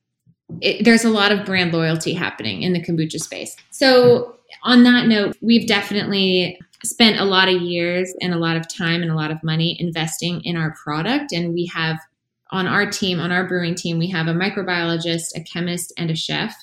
it, 0.61 0.83
there's 0.83 1.05
a 1.05 1.09
lot 1.09 1.31
of 1.31 1.45
brand 1.45 1.73
loyalty 1.73 2.13
happening 2.13 2.63
in 2.63 2.73
the 2.73 2.83
kombucha 2.83 3.19
space. 3.19 3.55
So, 3.69 4.37
on 4.63 4.83
that 4.83 5.07
note, 5.07 5.35
we've 5.41 5.67
definitely 5.67 6.59
spent 6.83 7.19
a 7.19 7.25
lot 7.25 7.47
of 7.47 7.61
years 7.61 8.13
and 8.21 8.33
a 8.33 8.37
lot 8.37 8.57
of 8.57 8.67
time 8.67 9.01
and 9.01 9.11
a 9.11 9.15
lot 9.15 9.31
of 9.31 9.43
money 9.43 9.77
investing 9.79 10.41
in 10.43 10.57
our 10.57 10.75
product. 10.83 11.31
And 11.31 11.53
we 11.53 11.69
have 11.73 11.99
on 12.51 12.67
our 12.67 12.89
team, 12.89 13.19
on 13.19 13.31
our 13.31 13.47
brewing 13.47 13.75
team, 13.75 13.97
we 13.97 14.09
have 14.09 14.27
a 14.27 14.33
microbiologist, 14.33 15.27
a 15.35 15.43
chemist, 15.43 15.93
and 15.97 16.11
a 16.11 16.15
chef 16.15 16.55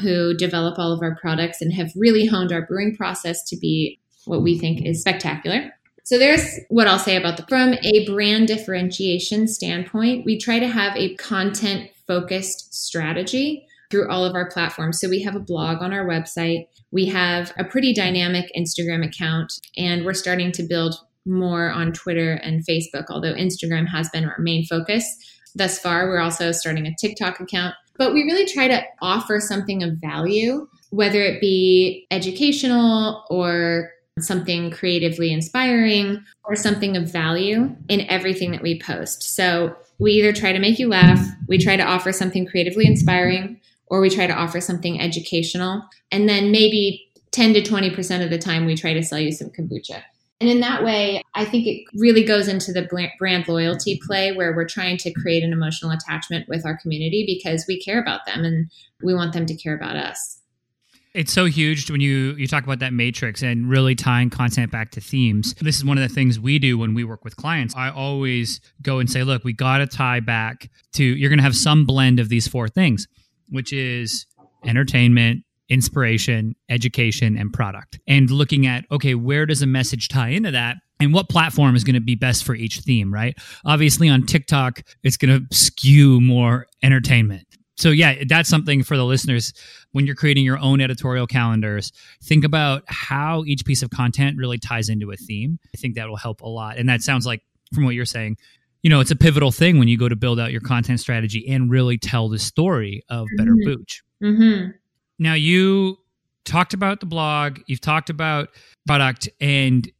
who 0.00 0.34
develop 0.34 0.78
all 0.78 0.92
of 0.92 1.02
our 1.02 1.16
products 1.16 1.60
and 1.60 1.72
have 1.72 1.90
really 1.96 2.26
honed 2.26 2.52
our 2.52 2.66
brewing 2.66 2.96
process 2.96 3.44
to 3.44 3.56
be 3.56 3.98
what 4.24 4.42
we 4.42 4.58
think 4.58 4.84
is 4.86 5.00
spectacular. 5.00 5.70
So 6.04 6.18
there's 6.18 6.60
what 6.68 6.86
I'll 6.86 6.98
say 6.98 7.16
about 7.16 7.36
the 7.36 7.46
from 7.48 7.74
a 7.74 8.06
brand 8.06 8.48
differentiation 8.48 9.48
standpoint, 9.48 10.24
we 10.24 10.38
try 10.38 10.58
to 10.58 10.68
have 10.68 10.96
a 10.96 11.14
content 11.16 11.90
focused 12.06 12.74
strategy 12.74 13.66
through 13.90 14.08
all 14.08 14.24
of 14.24 14.34
our 14.34 14.48
platforms. 14.50 15.00
So 15.00 15.08
we 15.08 15.22
have 15.22 15.36
a 15.36 15.40
blog 15.40 15.82
on 15.82 15.92
our 15.92 16.06
website, 16.06 16.66
we 16.90 17.06
have 17.06 17.52
a 17.58 17.64
pretty 17.64 17.92
dynamic 17.92 18.50
Instagram 18.56 19.04
account, 19.04 19.52
and 19.76 20.04
we're 20.04 20.14
starting 20.14 20.52
to 20.52 20.62
build 20.62 20.94
more 21.26 21.70
on 21.70 21.92
Twitter 21.92 22.32
and 22.32 22.64
Facebook, 22.66 23.06
although 23.08 23.34
Instagram 23.34 23.86
has 23.88 24.08
been 24.10 24.24
our 24.24 24.38
main 24.38 24.64
focus 24.66 25.04
thus 25.54 25.78
far. 25.78 26.08
We're 26.08 26.20
also 26.20 26.52
starting 26.52 26.86
a 26.86 26.94
TikTok 27.00 27.40
account, 27.40 27.74
but 27.96 28.12
we 28.12 28.24
really 28.24 28.46
try 28.46 28.68
to 28.68 28.82
offer 29.00 29.40
something 29.40 29.82
of 29.82 29.98
value, 30.00 30.68
whether 30.90 31.22
it 31.22 31.40
be 31.40 32.06
educational 32.10 33.24
or 33.30 33.90
something 34.20 34.70
creatively 34.70 35.32
inspiring 35.32 36.24
or 36.44 36.54
something 36.54 36.96
of 36.96 37.10
value 37.10 37.74
in 37.88 38.02
everything 38.02 38.52
that 38.52 38.62
we 38.62 38.78
post. 38.80 39.34
So 39.34 39.74
we 39.98 40.12
either 40.12 40.32
try 40.32 40.52
to 40.52 40.58
make 40.58 40.78
you 40.78 40.88
laugh, 40.88 41.26
we 41.48 41.58
try 41.58 41.76
to 41.76 41.82
offer 41.82 42.12
something 42.12 42.46
creatively 42.46 42.86
inspiring, 42.86 43.60
or 43.86 44.00
we 44.00 44.10
try 44.10 44.26
to 44.26 44.32
offer 44.32 44.60
something 44.60 45.00
educational. 45.00 45.82
And 46.10 46.28
then 46.28 46.50
maybe 46.50 47.10
10 47.32 47.54
to 47.54 47.62
20% 47.62 48.24
of 48.24 48.30
the 48.30 48.38
time, 48.38 48.64
we 48.64 48.76
try 48.76 48.92
to 48.92 49.02
sell 49.02 49.18
you 49.18 49.32
some 49.32 49.50
kombucha. 49.50 50.02
And 50.40 50.50
in 50.50 50.60
that 50.60 50.84
way, 50.84 51.22
I 51.34 51.44
think 51.44 51.66
it 51.66 51.84
really 51.94 52.24
goes 52.24 52.48
into 52.48 52.72
the 52.72 52.86
brand 53.18 53.48
loyalty 53.48 54.00
play 54.06 54.32
where 54.32 54.54
we're 54.54 54.68
trying 54.68 54.98
to 54.98 55.12
create 55.12 55.42
an 55.42 55.52
emotional 55.52 55.90
attachment 55.90 56.48
with 56.48 56.66
our 56.66 56.76
community 56.76 57.24
because 57.26 57.64
we 57.68 57.80
care 57.80 58.00
about 58.00 58.26
them 58.26 58.44
and 58.44 58.70
we 59.02 59.14
want 59.14 59.32
them 59.32 59.46
to 59.46 59.56
care 59.56 59.74
about 59.74 59.96
us. 59.96 60.40
It's 61.14 61.32
so 61.32 61.44
huge 61.44 61.88
when 61.92 62.00
you 62.00 62.34
you 62.36 62.48
talk 62.48 62.64
about 62.64 62.80
that 62.80 62.92
matrix 62.92 63.40
and 63.40 63.70
really 63.70 63.94
tying 63.94 64.30
content 64.30 64.72
back 64.72 64.90
to 64.92 65.00
themes. 65.00 65.54
This 65.60 65.76
is 65.76 65.84
one 65.84 65.96
of 65.96 66.06
the 66.06 66.12
things 66.12 66.40
we 66.40 66.58
do 66.58 66.76
when 66.76 66.92
we 66.92 67.04
work 67.04 67.24
with 67.24 67.36
clients. 67.36 67.74
I 67.76 67.90
always 67.90 68.60
go 68.82 68.98
and 68.98 69.08
say, 69.08 69.22
look, 69.22 69.44
we 69.44 69.52
got 69.52 69.78
to 69.78 69.86
tie 69.86 70.18
back 70.18 70.68
to 70.94 71.04
you're 71.04 71.30
going 71.30 71.38
to 71.38 71.44
have 71.44 71.56
some 71.56 71.86
blend 71.86 72.18
of 72.18 72.28
these 72.28 72.48
four 72.48 72.68
things, 72.68 73.06
which 73.48 73.72
is 73.72 74.26
entertainment, 74.64 75.44
inspiration, 75.68 76.54
education, 76.68 77.36
and 77.36 77.52
product. 77.52 77.98
And 78.06 78.30
looking 78.30 78.66
at, 78.66 78.84
okay, 78.90 79.14
where 79.14 79.46
does 79.46 79.62
a 79.62 79.66
message 79.66 80.08
tie 80.08 80.28
into 80.28 80.50
that? 80.50 80.76
And 81.00 81.12
what 81.12 81.28
platform 81.28 81.74
is 81.74 81.84
going 81.84 81.94
to 81.94 82.00
be 82.00 82.14
best 82.14 82.44
for 82.44 82.54
each 82.54 82.80
theme, 82.80 83.12
right? 83.12 83.36
Obviously, 83.64 84.08
on 84.08 84.24
TikTok, 84.26 84.82
it's 85.02 85.16
going 85.16 85.40
to 85.40 85.56
skew 85.56 86.20
more 86.20 86.66
entertainment. 86.82 87.46
So, 87.76 87.90
yeah, 87.90 88.22
that's 88.28 88.48
something 88.48 88.84
for 88.84 88.96
the 88.96 89.04
listeners 89.04 89.52
when 89.90 90.06
you're 90.06 90.14
creating 90.14 90.44
your 90.44 90.58
own 90.58 90.80
editorial 90.80 91.26
calendars. 91.26 91.90
Think 92.22 92.44
about 92.44 92.84
how 92.86 93.42
each 93.44 93.64
piece 93.64 93.82
of 93.82 93.90
content 93.90 94.36
really 94.38 94.58
ties 94.58 94.88
into 94.88 95.10
a 95.10 95.16
theme. 95.16 95.58
I 95.74 95.78
think 95.78 95.96
that 95.96 96.08
will 96.08 96.16
help 96.16 96.40
a 96.42 96.48
lot. 96.48 96.78
And 96.78 96.88
that 96.88 97.02
sounds 97.02 97.26
like, 97.26 97.42
from 97.74 97.84
what 97.84 97.96
you're 97.96 98.04
saying, 98.04 98.36
you 98.84 98.90
know, 98.90 99.00
it's 99.00 99.10
a 99.10 99.16
pivotal 99.16 99.50
thing 99.50 99.78
when 99.78 99.88
you 99.88 99.96
go 99.96 100.10
to 100.10 100.14
build 100.14 100.38
out 100.38 100.52
your 100.52 100.60
content 100.60 101.00
strategy 101.00 101.48
and 101.48 101.70
really 101.70 101.96
tell 101.96 102.28
the 102.28 102.38
story 102.38 103.02
of 103.08 103.26
Better 103.38 103.52
mm-hmm. 103.52 103.72
Booch. 103.72 104.02
Mm-hmm. 104.22 104.70
Now, 105.18 105.32
you 105.32 105.96
talked 106.44 106.74
about 106.74 107.00
the 107.00 107.06
blog, 107.06 107.60
you've 107.66 107.80
talked 107.80 108.10
about 108.10 108.50
product, 108.86 109.26
and 109.40 109.90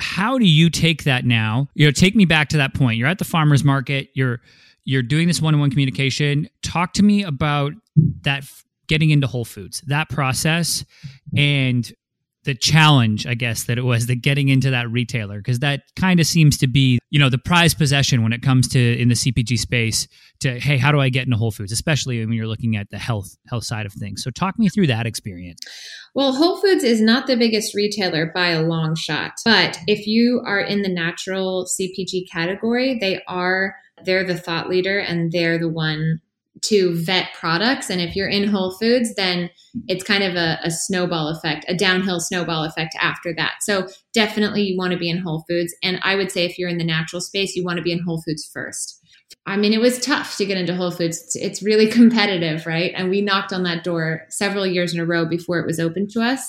how 0.00 0.36
do 0.36 0.46
you 0.46 0.68
take 0.68 1.04
that 1.04 1.24
now? 1.24 1.68
You 1.74 1.86
know, 1.86 1.92
take 1.92 2.16
me 2.16 2.24
back 2.24 2.48
to 2.48 2.56
that 2.56 2.74
point. 2.74 2.98
You're 2.98 3.06
at 3.06 3.18
the 3.18 3.24
farmers 3.24 3.62
market, 3.62 4.08
you're 4.14 4.40
you're 4.84 5.02
doing 5.02 5.28
this 5.28 5.40
one-on-one 5.40 5.70
communication. 5.70 6.48
Talk 6.62 6.92
to 6.94 7.04
me 7.04 7.22
about 7.22 7.72
that 8.22 8.44
getting 8.88 9.10
into 9.10 9.28
Whole 9.28 9.44
Foods, 9.44 9.80
that 9.86 10.08
process 10.10 10.84
and 11.36 11.90
the 12.44 12.54
challenge, 12.54 13.26
I 13.26 13.34
guess, 13.34 13.64
that 13.64 13.78
it 13.78 13.82
was 13.82 14.06
the 14.06 14.16
getting 14.16 14.48
into 14.48 14.70
that 14.70 14.90
retailer 14.90 15.38
because 15.38 15.60
that 15.60 15.82
kind 15.96 16.20
of 16.20 16.26
seems 16.26 16.58
to 16.58 16.66
be, 16.66 16.98
you 17.10 17.18
know, 17.18 17.30
the 17.30 17.38
prized 17.38 17.78
possession 17.78 18.22
when 18.22 18.32
it 18.32 18.42
comes 18.42 18.68
to 18.68 18.98
in 19.00 19.08
the 19.08 19.14
CPG 19.14 19.58
space. 19.58 20.06
To 20.40 20.58
hey, 20.58 20.76
how 20.76 20.92
do 20.92 21.00
I 21.00 21.08
get 21.08 21.24
into 21.24 21.36
Whole 21.36 21.52
Foods, 21.52 21.72
especially 21.72 22.20
when 22.20 22.34
you're 22.34 22.46
looking 22.46 22.76
at 22.76 22.90
the 22.90 22.98
health 22.98 23.36
health 23.48 23.64
side 23.64 23.86
of 23.86 23.92
things. 23.92 24.22
So 24.22 24.30
talk 24.30 24.58
me 24.58 24.68
through 24.68 24.88
that 24.88 25.06
experience. 25.06 25.60
Well, 26.14 26.34
Whole 26.34 26.60
Foods 26.60 26.84
is 26.84 27.00
not 27.00 27.26
the 27.26 27.36
biggest 27.36 27.74
retailer 27.74 28.30
by 28.34 28.48
a 28.48 28.62
long 28.62 28.94
shot, 28.94 29.32
but 29.44 29.78
if 29.86 30.06
you 30.06 30.42
are 30.46 30.60
in 30.60 30.82
the 30.82 30.88
natural 30.88 31.66
CPG 31.66 32.30
category, 32.30 32.98
they 32.98 33.22
are 33.26 33.76
they're 34.04 34.24
the 34.24 34.36
thought 34.36 34.68
leader 34.68 34.98
and 34.98 35.32
they're 35.32 35.58
the 35.58 35.68
one 35.68 36.20
to 36.62 36.94
vet 37.04 37.28
products. 37.34 37.90
And 37.90 38.00
if 38.00 38.14
you're 38.14 38.28
in 38.28 38.48
Whole 38.48 38.76
Foods, 38.78 39.14
then 39.16 39.50
it's 39.88 40.04
kind 40.04 40.22
of 40.22 40.34
a, 40.34 40.58
a, 40.62 40.70
snowball 40.70 41.28
effect, 41.28 41.64
a 41.68 41.74
downhill 41.74 42.20
snowball 42.20 42.64
effect 42.64 42.94
after 43.00 43.34
that. 43.34 43.54
So 43.60 43.88
definitely 44.12 44.62
you 44.62 44.78
want 44.78 44.92
to 44.92 44.98
be 44.98 45.10
in 45.10 45.18
Whole 45.18 45.44
Foods. 45.48 45.74
And 45.82 45.98
I 46.02 46.14
would 46.14 46.30
say 46.30 46.44
if 46.44 46.58
you're 46.58 46.68
in 46.68 46.78
the 46.78 46.84
natural 46.84 47.20
space, 47.20 47.56
you 47.56 47.64
want 47.64 47.78
to 47.78 47.82
be 47.82 47.92
in 47.92 48.02
Whole 48.02 48.22
Foods 48.22 48.48
first. 48.52 49.00
I 49.46 49.56
mean, 49.56 49.72
it 49.72 49.80
was 49.80 49.98
tough 49.98 50.36
to 50.36 50.46
get 50.46 50.56
into 50.56 50.74
Whole 50.74 50.90
Foods. 50.90 51.20
It's, 51.22 51.36
it's 51.36 51.62
really 51.62 51.86
competitive, 51.90 52.66
right? 52.66 52.92
And 52.94 53.10
we 53.10 53.20
knocked 53.20 53.52
on 53.52 53.64
that 53.64 53.84
door 53.84 54.22
several 54.30 54.66
years 54.66 54.94
in 54.94 55.00
a 55.00 55.06
row 55.06 55.26
before 55.26 55.58
it 55.58 55.66
was 55.66 55.80
open 55.80 56.06
to 56.10 56.20
us. 56.20 56.48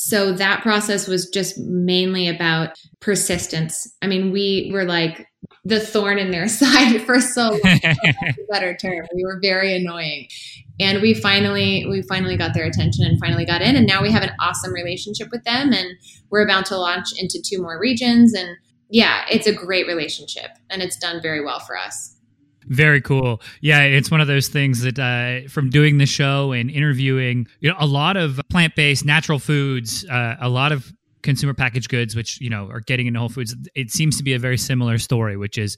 So 0.00 0.30
that 0.30 0.62
process 0.62 1.08
was 1.08 1.28
just 1.28 1.58
mainly 1.58 2.28
about 2.28 2.78
persistence. 3.00 3.92
I 4.00 4.06
mean, 4.06 4.30
we 4.30 4.70
were 4.72 4.84
like 4.84 5.26
the 5.64 5.80
thorn 5.80 6.18
in 6.18 6.30
their 6.30 6.46
side 6.48 7.02
for 7.02 7.20
so 7.20 7.58
long. 7.64 7.80
better 8.48 8.76
term. 8.76 9.08
We 9.12 9.24
were 9.24 9.40
very 9.42 9.74
annoying. 9.74 10.28
And 10.78 11.02
we 11.02 11.14
finally 11.14 11.84
we 11.90 12.02
finally 12.02 12.36
got 12.36 12.54
their 12.54 12.64
attention 12.64 13.06
and 13.06 13.18
finally 13.18 13.44
got 13.44 13.60
in 13.60 13.74
and 13.74 13.88
now 13.88 14.00
we 14.00 14.12
have 14.12 14.22
an 14.22 14.30
awesome 14.40 14.72
relationship 14.72 15.30
with 15.32 15.42
them 15.42 15.72
and 15.72 15.88
we're 16.30 16.44
about 16.44 16.66
to 16.66 16.78
launch 16.78 17.06
into 17.18 17.42
two 17.44 17.60
more 17.60 17.76
regions 17.76 18.34
and 18.34 18.56
yeah, 18.88 19.24
it's 19.28 19.48
a 19.48 19.52
great 19.52 19.88
relationship 19.88 20.52
and 20.70 20.80
it's 20.80 20.96
done 20.96 21.20
very 21.20 21.44
well 21.44 21.58
for 21.58 21.76
us. 21.76 22.14
Very 22.68 23.00
cool. 23.00 23.40
Yeah, 23.60 23.82
it's 23.82 24.10
one 24.10 24.20
of 24.20 24.26
those 24.26 24.48
things 24.48 24.82
that 24.82 24.98
uh, 24.98 25.48
from 25.48 25.70
doing 25.70 25.98
the 25.98 26.06
show 26.06 26.52
and 26.52 26.70
interviewing, 26.70 27.46
you 27.60 27.70
know, 27.70 27.76
a 27.78 27.86
lot 27.86 28.16
of 28.16 28.40
plant-based 28.50 29.04
natural 29.04 29.38
foods, 29.38 30.04
uh, 30.08 30.36
a 30.40 30.48
lot 30.48 30.72
of 30.72 30.92
consumer 31.22 31.54
packaged 31.54 31.88
goods, 31.88 32.14
which 32.14 32.40
you 32.40 32.50
know 32.50 32.68
are 32.70 32.80
getting 32.80 33.06
into 33.06 33.18
Whole 33.18 33.28
Foods, 33.28 33.54
it 33.74 33.90
seems 33.90 34.16
to 34.18 34.22
be 34.22 34.34
a 34.34 34.38
very 34.38 34.58
similar 34.58 34.98
story, 34.98 35.36
which 35.36 35.58
is, 35.58 35.76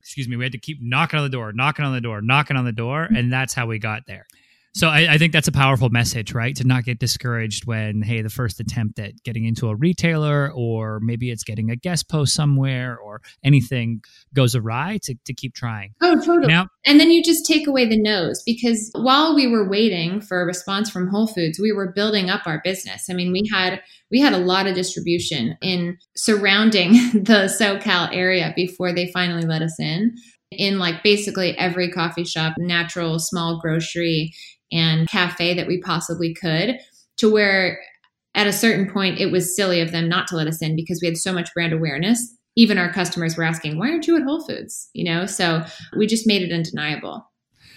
excuse 0.00 0.28
me, 0.28 0.36
we 0.36 0.44
had 0.44 0.52
to 0.52 0.58
keep 0.58 0.78
knocking 0.80 1.18
on 1.18 1.24
the 1.24 1.30
door, 1.30 1.52
knocking 1.52 1.84
on 1.84 1.92
the 1.92 2.00
door, 2.00 2.20
knocking 2.20 2.56
on 2.56 2.64
the 2.64 2.72
door, 2.72 3.04
and 3.04 3.32
that's 3.32 3.54
how 3.54 3.66
we 3.66 3.78
got 3.78 4.02
there. 4.06 4.26
So 4.74 4.88
I, 4.88 5.14
I, 5.14 5.18
think 5.18 5.32
that's 5.32 5.46
a 5.46 5.52
powerful 5.52 5.88
message, 5.88 6.34
right? 6.34 6.56
To 6.56 6.64
not 6.64 6.84
get 6.84 6.98
discouraged 6.98 7.64
when, 7.64 8.02
hey, 8.02 8.22
the 8.22 8.28
first 8.28 8.58
attempt 8.58 8.98
at 8.98 9.12
getting 9.22 9.44
into 9.44 9.68
a 9.68 9.76
retailer, 9.76 10.50
or 10.52 10.98
maybe 10.98 11.30
it's 11.30 11.44
getting 11.44 11.70
a 11.70 11.76
guest 11.76 12.08
post 12.08 12.34
somewhere, 12.34 12.98
or 12.98 13.20
anything 13.44 14.02
goes 14.34 14.56
awry, 14.56 14.98
to, 15.04 15.14
to 15.26 15.32
keep 15.32 15.54
trying. 15.54 15.94
Oh, 16.02 16.16
totally. 16.16 16.48
Now, 16.48 16.66
and 16.84 16.98
then 16.98 17.12
you 17.12 17.22
just 17.22 17.46
take 17.46 17.68
away 17.68 17.88
the 17.88 17.96
no's 17.96 18.42
because 18.44 18.90
while 18.94 19.36
we 19.36 19.46
were 19.46 19.68
waiting 19.68 20.20
for 20.20 20.42
a 20.42 20.44
response 20.44 20.90
from 20.90 21.06
Whole 21.06 21.28
Foods, 21.28 21.60
we 21.60 21.70
were 21.70 21.92
building 21.92 22.28
up 22.28 22.42
our 22.44 22.60
business. 22.64 23.06
I 23.08 23.12
mean, 23.12 23.30
we 23.30 23.48
had 23.52 23.80
we 24.10 24.20
had 24.20 24.32
a 24.32 24.38
lot 24.38 24.66
of 24.66 24.74
distribution 24.74 25.56
in 25.62 25.98
surrounding 26.16 26.92
the 27.12 27.48
SoCal 27.60 28.12
area 28.12 28.52
before 28.56 28.92
they 28.92 29.12
finally 29.12 29.46
let 29.46 29.62
us 29.62 29.78
in 29.78 30.16
in 30.50 30.78
like 30.78 31.02
basically 31.02 31.56
every 31.58 31.90
coffee 31.90 32.24
shop, 32.24 32.54
natural, 32.58 33.18
small 33.18 33.60
grocery, 33.60 34.32
and 34.74 35.08
cafe 35.08 35.54
that 35.54 35.66
we 35.66 35.80
possibly 35.80 36.34
could 36.34 36.76
to 37.16 37.32
where 37.32 37.80
at 38.34 38.48
a 38.48 38.52
certain 38.52 38.90
point 38.90 39.20
it 39.20 39.30
was 39.30 39.56
silly 39.56 39.80
of 39.80 39.92
them 39.92 40.08
not 40.08 40.26
to 40.26 40.36
let 40.36 40.48
us 40.48 40.60
in 40.60 40.76
because 40.76 40.98
we 41.00 41.06
had 41.06 41.16
so 41.16 41.32
much 41.32 41.54
brand 41.54 41.72
awareness. 41.72 42.36
Even 42.56 42.76
our 42.76 42.92
customers 42.92 43.36
were 43.36 43.44
asking 43.44 43.78
why 43.78 43.90
aren't 43.90 44.06
you 44.06 44.16
at 44.16 44.24
whole 44.24 44.44
foods? 44.44 44.90
You 44.92 45.04
know 45.04 45.26
so 45.26 45.64
we 45.96 46.06
just 46.06 46.26
made 46.26 46.42
it 46.42 46.52
undeniable. 46.52 47.30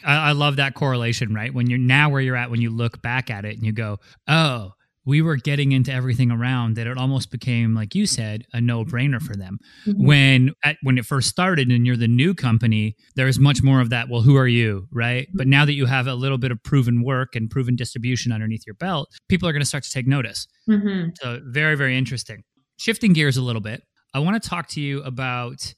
I, 0.04 0.32
love 0.32 0.56
that 0.58 0.74
correlation 0.74 1.34
right? 1.34 1.54
When 1.54 1.70
you're 1.70 1.80
now 1.80 2.10
where 2.10 2.22
you're 2.22 2.36
at 2.36 2.50
when 2.50 2.62
you 2.62 2.70
look 2.70 3.01
back 3.01 3.30
at 3.30 3.46
it 3.46 3.58
and 3.58 3.66
you 3.66 3.72
go 3.72 4.00
oh 4.27 4.72
we 5.08 5.22
were 5.24 5.38
getting 5.38 5.72
into 5.72 5.92
everything 5.92 6.30
around 6.32 6.76
that 6.76 6.86
it 6.86 6.98
almost 6.98 7.32
became 7.32 7.74
like 7.74 7.96
you 7.96 8.06
said 8.06 8.44
a 8.54 8.60
no-brainer 8.62 9.22
for 9.22 9.36
them. 9.36 9.58
Mhm. 9.88 10.06
when 10.06 10.52
at, 10.64 10.76
when 10.84 10.98
it 11.00 11.06
first 11.06 11.30
started 11.30 11.72
and 11.72 11.86
you're 11.88 11.96
the 11.98 12.08
new 12.08 12.34
company 12.36 12.96
there's 13.16 13.40
much 13.40 13.64
more 13.64 13.80
of 13.82 13.90
that 13.90 14.10
well 14.10 14.22
who 14.22 14.36
are 14.36 14.48
you 14.48 14.88
right? 14.92 15.28
But 15.34 15.48
now 15.48 15.64
that 15.66 15.74
you 15.74 15.86
have 15.88 16.06
a 16.08 16.14
little 16.16 16.38
bit 16.38 16.52
of 16.52 16.62
proven 16.64 17.02
work 17.04 17.36
and 17.36 17.50
proven 17.50 17.76
distribution 17.76 18.32
underneath 18.32 18.64
your 18.68 18.76
belt 18.76 19.08
people 19.30 19.48
are 19.48 19.54
going 19.54 19.62
to 19.62 19.66
start 19.74 19.84
to 19.86 19.92
take 19.92 20.08
notice. 20.08 20.46
Mhm. 20.70 21.12
so 21.22 21.40
very 21.46 21.76
very 21.76 21.98
interesting. 21.98 22.44
Shifting 22.78 23.14
gears 23.14 23.38
a 23.38 23.42
little 23.42 23.62
bit 23.62 23.82
i 24.14 24.20
want 24.20 24.42
to 24.42 24.50
talk 24.50 24.68
to 24.70 24.82
you 24.82 25.02
about 25.04 25.74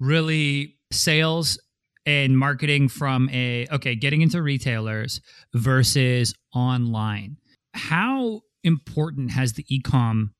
really 0.00 0.76
sales 0.90 1.58
and 2.04 2.36
marketing 2.38 2.88
from 2.88 3.28
a 3.30 3.66
okay 3.70 3.94
getting 3.94 4.22
into 4.22 4.42
retailers 4.42 5.20
versus 5.54 6.34
online. 6.54 7.36
How 7.74 8.40
important 8.64 9.30
has 9.32 9.54
the 9.54 9.64
ecom 9.64 10.30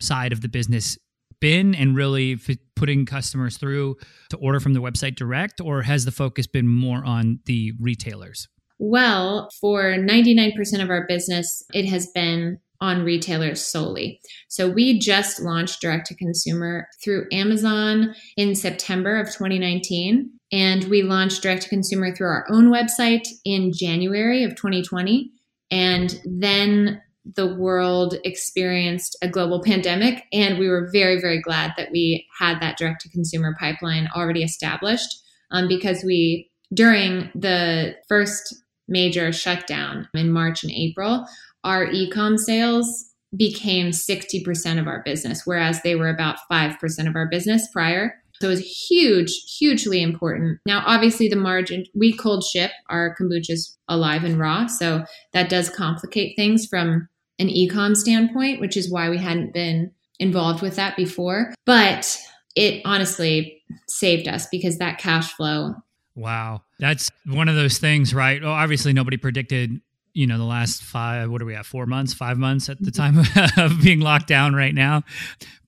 side 0.00 0.32
of 0.32 0.40
the 0.40 0.48
business 0.48 0.98
been 1.40 1.74
and 1.74 1.96
really 1.96 2.38
putting 2.74 3.04
customers 3.04 3.56
through 3.56 3.96
to 4.30 4.36
order 4.38 4.60
from 4.60 4.72
the 4.72 4.80
website 4.80 5.16
direct 5.16 5.60
or 5.60 5.82
has 5.82 6.04
the 6.04 6.10
focus 6.10 6.46
been 6.46 6.66
more 6.66 7.04
on 7.04 7.40
the 7.46 7.72
retailers 7.80 8.48
Well, 8.78 9.48
for 9.60 9.94
99% 9.94 10.82
of 10.82 10.90
our 10.90 11.06
business, 11.06 11.62
it 11.72 11.86
has 11.86 12.06
been 12.08 12.58
on 12.80 13.04
retailers 13.04 13.64
solely. 13.64 14.20
So 14.48 14.68
we 14.68 14.98
just 14.98 15.40
launched 15.40 15.80
direct 15.80 16.06
to 16.08 16.14
consumer 16.16 16.88
through 17.02 17.26
Amazon 17.32 18.14
in 18.36 18.54
September 18.54 19.18
of 19.18 19.28
2019. 19.28 20.30
And 20.52 20.84
we 20.84 21.02
launched 21.02 21.42
direct 21.42 21.62
to 21.62 21.68
consumer 21.68 22.14
through 22.14 22.28
our 22.28 22.46
own 22.50 22.70
website 22.70 23.26
in 23.44 23.72
January 23.72 24.44
of 24.44 24.54
2020. 24.56 25.30
And 25.70 26.20
then 26.24 27.00
the 27.24 27.54
world 27.54 28.16
experienced 28.24 29.16
a 29.22 29.28
global 29.28 29.62
pandemic. 29.62 30.24
And 30.32 30.58
we 30.58 30.68
were 30.68 30.90
very, 30.92 31.20
very 31.20 31.40
glad 31.40 31.72
that 31.76 31.90
we 31.90 32.26
had 32.38 32.60
that 32.60 32.76
direct 32.76 33.00
to 33.02 33.08
consumer 33.08 33.56
pipeline 33.58 34.08
already 34.14 34.42
established 34.42 35.22
um, 35.50 35.68
because 35.68 36.04
we, 36.04 36.50
during 36.72 37.30
the 37.34 37.94
first 38.08 38.54
major 38.88 39.32
shutdown 39.32 40.08
in 40.14 40.32
March 40.32 40.62
and 40.62 40.72
April, 40.72 41.26
our 41.62 41.86
ecom 41.86 42.38
sales 42.38 43.06
became 43.36 43.88
60% 43.88 44.78
of 44.78 44.86
our 44.86 45.02
business, 45.02 45.42
whereas 45.44 45.80
they 45.82 45.96
were 45.96 46.10
about 46.10 46.36
5% 46.52 47.08
of 47.08 47.16
our 47.16 47.26
business 47.26 47.66
prior. 47.72 48.14
So 48.40 48.48
it 48.48 48.50
was 48.50 48.88
huge, 48.90 49.32
hugely 49.58 50.02
important. 50.02 50.58
Now, 50.66 50.82
obviously, 50.86 51.28
the 51.28 51.36
margin, 51.36 51.86
we 51.94 52.12
cold 52.12 52.44
ship 52.44 52.72
our 52.90 53.16
kombuchas 53.18 53.76
alive 53.88 54.24
and 54.24 54.38
raw. 54.38 54.66
So 54.66 55.04
that 55.32 55.48
does 55.48 55.70
complicate 55.70 56.36
things 56.36 56.66
from 56.66 57.08
an 57.38 57.48
ecom 57.48 57.96
standpoint, 57.96 58.60
which 58.60 58.76
is 58.76 58.90
why 58.90 59.10
we 59.10 59.18
hadn't 59.18 59.52
been 59.52 59.92
involved 60.18 60.62
with 60.62 60.76
that 60.76 60.96
before. 60.96 61.54
But 61.66 62.18
it 62.54 62.82
honestly 62.84 63.62
saved 63.88 64.28
us 64.28 64.46
because 64.50 64.78
that 64.78 64.98
cash 64.98 65.32
flow 65.32 65.74
Wow. 66.16 66.62
That's 66.78 67.10
one 67.26 67.48
of 67.48 67.56
those 67.56 67.78
things, 67.78 68.14
right? 68.14 68.42
Well, 68.42 68.52
obviously 68.52 68.92
nobody 68.92 69.16
predicted, 69.16 69.80
you 70.12 70.26
know, 70.26 70.38
the 70.38 70.44
last 70.44 70.82
five, 70.82 71.30
what 71.30 71.42
are 71.42 71.44
we 71.44 71.54
at, 71.54 71.66
four 71.66 71.86
months, 71.86 72.14
five 72.14 72.38
months 72.38 72.68
at 72.68 72.78
the 72.80 72.90
mm-hmm. 72.92 73.22
time 73.32 73.64
of 73.64 73.82
being 73.82 74.00
locked 74.00 74.28
down 74.28 74.54
right 74.54 74.74
now. 74.74 75.02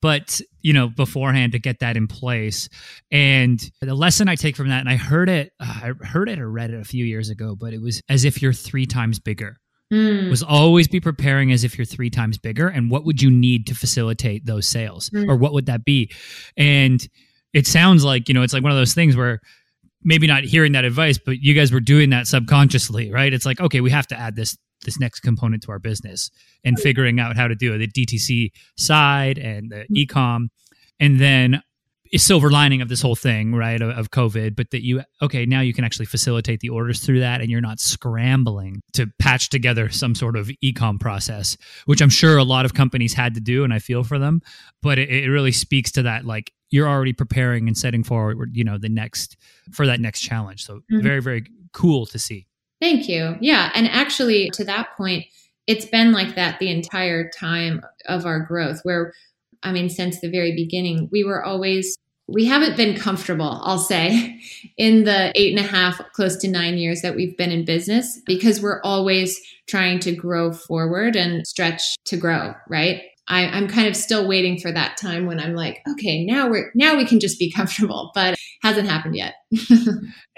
But, 0.00 0.40
you 0.62 0.72
know, 0.72 0.88
beforehand 0.88 1.52
to 1.52 1.58
get 1.58 1.80
that 1.80 1.96
in 1.96 2.06
place. 2.06 2.68
And 3.10 3.60
the 3.80 3.94
lesson 3.94 4.28
I 4.28 4.36
take 4.36 4.56
from 4.56 4.68
that, 4.68 4.80
and 4.80 4.88
I 4.88 4.96
heard 4.96 5.28
it, 5.28 5.52
uh, 5.58 5.92
I 6.00 6.04
heard 6.04 6.28
it 6.28 6.38
or 6.38 6.50
read 6.50 6.70
it 6.70 6.80
a 6.80 6.84
few 6.84 7.04
years 7.04 7.28
ago, 7.28 7.56
but 7.56 7.72
it 7.72 7.82
was 7.82 8.00
as 8.08 8.24
if 8.24 8.40
you're 8.40 8.52
three 8.52 8.86
times 8.86 9.18
bigger. 9.18 9.58
Mm, 9.92 10.30
Was 10.30 10.42
always 10.42 10.88
be 10.88 11.00
preparing 11.00 11.52
as 11.52 11.62
if 11.62 11.78
you're 11.78 11.84
three 11.84 12.10
times 12.10 12.38
bigger. 12.38 12.68
And 12.68 12.90
what 12.90 13.04
would 13.04 13.22
you 13.22 13.30
need 13.30 13.66
to 13.68 13.74
facilitate 13.74 14.44
those 14.46 14.68
sales? 14.68 15.10
Mm. 15.10 15.28
Or 15.28 15.36
what 15.36 15.52
would 15.52 15.66
that 15.66 15.84
be? 15.84 16.10
And 16.56 17.06
it 17.52 17.66
sounds 17.66 18.04
like, 18.04 18.28
you 18.28 18.34
know, 18.34 18.42
it's 18.42 18.52
like 18.52 18.62
one 18.62 18.72
of 18.72 18.78
those 18.78 18.94
things 18.94 19.16
where 19.16 19.40
maybe 20.02 20.26
not 20.26 20.44
hearing 20.44 20.72
that 20.72 20.84
advice, 20.84 21.18
but 21.18 21.38
you 21.40 21.54
guys 21.54 21.72
were 21.72 21.80
doing 21.80 22.10
that 22.10 22.26
subconsciously, 22.26 23.10
right? 23.10 23.32
It's 23.32 23.46
like, 23.46 23.60
okay, 23.60 23.80
we 23.80 23.90
have 23.90 24.06
to 24.08 24.18
add 24.18 24.36
this 24.36 24.56
this 24.84 25.00
next 25.00 25.20
component 25.20 25.62
to 25.62 25.72
our 25.72 25.78
business 25.78 26.30
and 26.64 26.78
figuring 26.78 27.18
out 27.18 27.36
how 27.36 27.48
to 27.48 27.54
do 27.54 27.72
it, 27.74 27.78
the 27.78 27.88
DTC 27.88 28.50
side 28.76 29.38
and 29.38 29.70
the 29.70 29.86
ecom. 29.96 30.48
And 31.00 31.18
then 31.18 31.62
silver 32.16 32.50
lining 32.50 32.80
of 32.80 32.88
this 32.88 33.02
whole 33.02 33.16
thing, 33.16 33.54
right, 33.54 33.80
of, 33.80 33.90
of 33.96 34.10
COVID, 34.10 34.54
but 34.56 34.70
that 34.70 34.84
you, 34.84 35.02
okay, 35.22 35.46
now 35.46 35.60
you 35.60 35.72
can 35.74 35.84
actually 35.84 36.06
facilitate 36.06 36.60
the 36.60 36.68
orders 36.68 37.00
through 37.00 37.20
that 37.20 37.40
and 37.40 37.50
you're 37.50 37.60
not 37.60 37.80
scrambling 37.80 38.82
to 38.92 39.06
patch 39.18 39.50
together 39.50 39.90
some 39.90 40.14
sort 40.14 40.36
of 40.36 40.50
ecom 40.64 40.98
process, 41.00 41.56
which 41.86 42.00
I'm 42.00 42.08
sure 42.10 42.36
a 42.36 42.44
lot 42.44 42.64
of 42.64 42.74
companies 42.74 43.14
had 43.14 43.34
to 43.34 43.40
do 43.40 43.64
and 43.64 43.72
I 43.72 43.78
feel 43.78 44.04
for 44.04 44.18
them. 44.18 44.40
But 44.82 44.98
it, 44.98 45.10
it 45.10 45.28
really 45.30 45.52
speaks 45.52 45.90
to 45.92 46.02
that, 46.02 46.24
like, 46.24 46.52
you're 46.70 46.88
already 46.88 47.12
preparing 47.12 47.68
and 47.68 47.76
setting 47.76 48.02
forward, 48.02 48.50
you 48.54 48.64
know, 48.64 48.76
the 48.78 48.88
next 48.88 49.36
for 49.72 49.86
that 49.86 50.00
next 50.00 50.20
challenge. 50.20 50.64
So 50.64 50.80
Mhm. 50.92 51.02
very, 51.02 51.22
very 51.22 51.44
cool 51.72 52.06
to 52.06 52.18
see. 52.18 52.46
Thank 52.80 53.08
you. 53.08 53.36
Yeah. 53.40 53.70
And 53.74 53.86
actually, 53.88 54.50
to 54.50 54.64
that 54.64 54.96
point, 54.96 55.26
it's 55.66 55.86
been 55.86 56.12
like 56.12 56.34
that 56.36 56.58
the 56.58 56.70
entire 56.70 57.30
time 57.30 57.82
of 58.06 58.26
our 58.26 58.40
growth, 58.40 58.80
where, 58.82 59.12
I 59.66 59.72
mean, 59.72 59.88
since 59.88 60.20
the 60.20 60.30
very 60.30 60.54
beginning, 60.54 61.08
we 61.10 61.24
were 61.24 61.44
always, 61.44 61.96
we 62.28 62.44
haven't 62.44 62.76
been 62.76 62.96
comfortable, 62.96 63.60
I'll 63.62 63.78
say, 63.78 64.40
in 64.76 65.04
the 65.04 65.32
eight 65.34 65.56
and 65.56 65.64
a 65.64 65.68
half, 65.68 66.00
close 66.12 66.36
to 66.38 66.48
nine 66.48 66.78
years 66.78 67.02
that 67.02 67.16
we've 67.16 67.36
been 67.36 67.50
in 67.50 67.64
business, 67.64 68.20
because 68.26 68.60
we're 68.60 68.80
always 68.82 69.40
trying 69.66 69.98
to 70.00 70.14
grow 70.14 70.52
forward 70.52 71.16
and 71.16 71.46
stretch 71.46 71.82
to 72.04 72.16
grow, 72.16 72.54
right? 72.68 73.02
I, 73.28 73.46
I'm 73.46 73.66
kind 73.66 73.88
of 73.88 73.96
still 73.96 74.28
waiting 74.28 74.58
for 74.58 74.70
that 74.70 74.96
time 74.96 75.26
when 75.26 75.40
I'm 75.40 75.54
like, 75.54 75.82
okay, 75.90 76.24
now 76.24 76.48
we're 76.48 76.70
now 76.76 76.96
we 76.96 77.04
can 77.04 77.18
just 77.18 77.40
be 77.40 77.50
comfortable, 77.50 78.12
but 78.14 78.36
hasn't 78.62 78.88
happened 78.88 79.16
yet. 79.16 79.34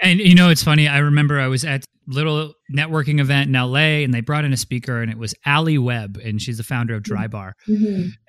And 0.01 0.19
you 0.19 0.33
know, 0.33 0.49
it's 0.49 0.63
funny. 0.63 0.87
I 0.87 0.99
remember 0.99 1.41
I 1.41 1.47
was 1.47 1.65
at 1.65 1.83
little 2.09 2.53
networking 2.75 3.19
event 3.19 3.47
in 3.47 3.53
LA 3.53 4.01
and 4.03 4.13
they 4.13 4.21
brought 4.21 4.43
in 4.43 4.51
a 4.51 4.57
speaker 4.57 5.01
and 5.01 5.11
it 5.11 5.17
was 5.17 5.35
Alli 5.45 5.77
Webb 5.77 6.19
and 6.23 6.41
she's 6.41 6.57
the 6.57 6.63
founder 6.63 6.95
of 6.95 7.03
Drybar. 7.03 7.53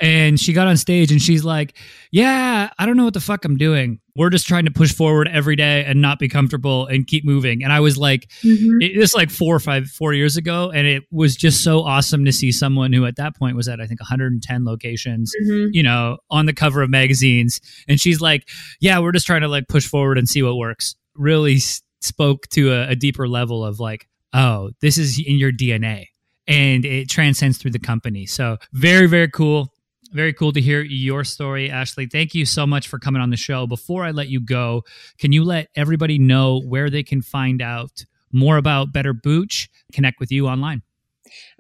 And 0.01 0.39
she 0.39 0.53
got 0.53 0.67
on 0.67 0.77
stage 0.77 1.11
and 1.11 1.21
she's 1.21 1.45
like, 1.45 1.77
Yeah, 2.13 2.71
I 2.79 2.87
don't 2.87 2.97
know 2.97 3.05
what 3.05 3.15
the 3.15 3.21
fuck 3.21 3.45
I'm 3.45 3.57
doing. 3.57 4.01
We're 4.17 4.31
just 4.31 4.47
trying 4.47 4.65
to 4.67 4.71
push 4.71 4.93
forward 4.93 5.29
every 5.29 5.57
day 5.57 5.85
and 5.85 6.01
not 6.03 6.19
be 6.19 6.29
comfortable 6.29 6.87
and 6.87 7.07
keep 7.07 7.25
moving. 7.25 7.63
And 7.65 7.73
I 7.73 7.81
was 7.81 7.97
like, 7.97 8.31
Mhm. 8.45 8.83
it, 8.83 8.99
this 8.99 9.15
like 9.15 9.31
four 9.31 9.55
or 9.57 9.61
five, 9.61 9.89
four 9.89 10.13
years 10.13 10.37
ago. 10.37 10.71
And 10.71 10.87
it 10.87 11.05
was 11.11 11.37
just 11.37 11.63
so 11.65 11.81
awesome 11.83 12.25
to 12.27 12.33
see 12.33 12.53
someone 12.53 12.93
who 12.93 13.07
at 13.07 13.17
that 13.17 13.37
point 13.37 13.57
was 13.57 13.69
at, 13.69 13.81
I 13.81 13.87
think, 13.87 14.01
110 14.01 14.65
locations, 14.65 15.33
Mhm. 15.47 15.69
you 15.73 15.83
know, 15.83 16.19
on 16.31 16.47
the 16.47 16.53
cover 16.53 16.83
of 16.83 16.91
magazines. 16.91 17.61
And 17.89 18.01
she's 18.01 18.21
like, 18.21 18.49
Yeah, 18.81 18.99
we're 18.99 19.13
just 19.13 19.27
trying 19.27 19.41
to 19.43 19.49
like 19.49 19.69
push 19.69 19.87
forward 19.87 20.19
and 20.19 20.29
see 20.29 20.43
what 20.43 20.57
works. 20.57 20.97
Really 21.15 21.57
s- 21.57 21.83
spoke 22.01 22.49
to 22.49 22.73
a, 22.73 22.91
a 22.91 22.97
deeper 22.97 23.29
level 23.29 23.65
of 23.65 23.81
like, 23.81 24.09
oh, 24.33 24.71
this 24.81 24.99
is 24.99 25.19
in 25.19 25.37
your 25.37 25.53
DNA 25.53 26.07
and 26.47 26.85
it 26.85 27.09
transcends 27.09 27.59
through 27.59 27.71
the 27.71 27.79
company. 27.79 28.27
So 28.27 28.59
very, 28.73 29.07
very 29.07 29.29
cool. 29.29 29.73
Very 30.13 30.33
cool 30.33 30.53
to 30.53 30.61
hear 30.61 30.81
your 30.83 31.23
story, 31.23 31.71
Ashley. 31.71 32.07
Thank 32.07 32.35
you 32.35 32.45
so 32.45 32.67
much 32.67 32.89
for 32.89 32.99
coming 32.99 33.23
on 33.23 33.31
the 33.31 33.37
show. 33.37 33.69
Before 33.69 34.05
I 34.05 34.11
let 34.11 34.29
you 34.29 34.41
go, 34.41 34.83
can 35.19 35.31
you 35.31 35.45
let 35.45 35.69
everybody 35.77 36.19
know 36.19 36.61
where 36.63 36.91
they 36.91 37.05
can 37.05 37.23
find 37.23 37.63
out 37.63 38.05
more 38.33 38.57
about 38.57 38.93
Better 38.93 39.13
Booch, 39.13 39.69
connect 39.93 40.19
with 40.19 40.33
you 40.33 40.49
online? 40.49 40.83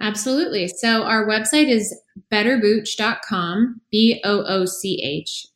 Absolutely. 0.00 0.66
So 0.66 1.05
our 1.05 1.29
website 1.29 1.68
is 1.68 1.96
betterbooch.com, 2.33 3.81
B 3.92 4.20
O 4.24 4.42
O 4.44 4.64
C 4.64 5.00
H. 5.00 5.46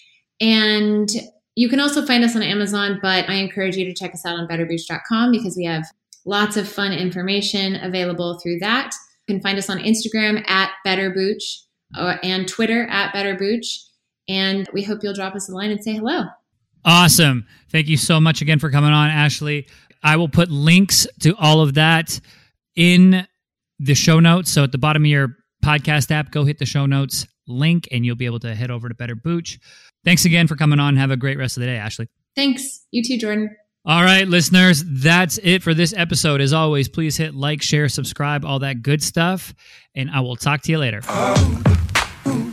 And 0.41 1.09
you 1.57 1.69
can 1.69 1.81
also 1.81 2.05
find 2.05 2.25
us 2.25 2.35
on 2.35 2.43
Amazon, 2.43 2.99
but 3.01 3.29
I 3.29 3.35
encourage 3.35 3.77
you 3.77 3.85
to 3.85 3.95
check 3.95 4.13
us 4.13 4.25
out 4.27 4.39
on 4.39 4.49
betterbooch.com 4.49 5.31
because 5.31 5.57
we 5.57 5.65
have 5.65 5.85
lots 6.25 6.57
of 6.57 6.69
fun 6.69 6.93
information 6.93 7.77
available 7.77 8.41
through 8.41 8.59
that. 8.61 8.93
You 9.27 9.35
can 9.35 9.43
find 9.43 9.59
us 9.59 9.71
on 9.71 9.79
Instagram 9.79 10.49
at 10.49 10.71
betterbooch 10.87 11.61
and 12.23 12.49
Twitter 12.49 12.87
at 12.89 13.15
betterbooch. 13.15 13.67
And 14.29 14.69
we 14.73 14.83
hope 14.83 15.01
you'll 15.03 15.15
drop 15.15 15.35
us 15.35 15.49
a 15.49 15.53
line 15.53 15.71
and 15.71 15.83
say 15.83 15.95
hello. 15.95 16.25
Awesome. 16.85 17.47
Thank 17.71 17.89
you 17.89 17.97
so 17.97 18.21
much 18.21 18.43
again 18.43 18.59
for 18.59 18.71
coming 18.71 18.91
on, 18.91 19.11
Ashley. 19.11 19.67
I 20.03 20.17
will 20.17 20.29
put 20.29 20.51
links 20.51 21.07
to 21.21 21.35
all 21.37 21.61
of 21.61 21.75
that 21.75 22.21
in 22.75 23.27
the 23.79 23.95
show 23.95 24.21
notes. 24.21 24.51
So 24.51 24.65
at 24.65 24.73
the 24.73 24.79
bottom 24.79 25.03
of 25.03 25.07
your 25.07 25.37
podcast 25.65 26.11
app, 26.11 26.31
go 26.31 26.45
hit 26.45 26.59
the 26.59 26.67
show 26.67 26.87
notes 26.87 27.27
link 27.47 27.89
and 27.93 28.05
you'll 28.05 28.17
be 28.17 28.27
able 28.27 28.41
to 28.41 28.55
head 28.55 28.71
over 28.71 28.89
to 28.89 28.95
Better 28.95 29.15
Booch. 29.15 29.59
Thanks 30.05 30.25
again 30.25 30.47
for 30.47 30.57
coming 30.57 30.79
on. 30.79 30.97
Have 30.97 31.11
a 31.11 31.17
great 31.17 31.39
rest 31.39 31.57
of 31.57 31.63
the 31.63 31.67
day, 31.67 31.77
Ashley. 31.77 32.09
Thanks. 32.37 32.87
You 32.91 33.03
too, 33.03 33.19
Jordan. 33.19 33.57
All 33.87 34.03
right, 34.03 34.27
listeners, 34.27 34.83
that's 34.87 35.39
it 35.43 35.63
for 35.63 35.75
this 35.75 35.93
episode. 35.95 36.41
As 36.41 36.55
always, 36.55 36.89
please 36.89 37.19
hit 37.19 37.35
like, 37.35 37.61
share, 37.61 37.91
subscribe, 37.91 38.43
all 38.43 38.61
that 38.61 38.81
good 38.81 39.03
stuff. 39.03 39.53
And 39.95 40.11
I 40.11 40.21
will 40.21 40.37
talk 40.37 40.63
to 40.63 40.73
you 40.73 40.79
later. 40.79 41.03
Oh, 41.07 41.63
oh 42.25 42.53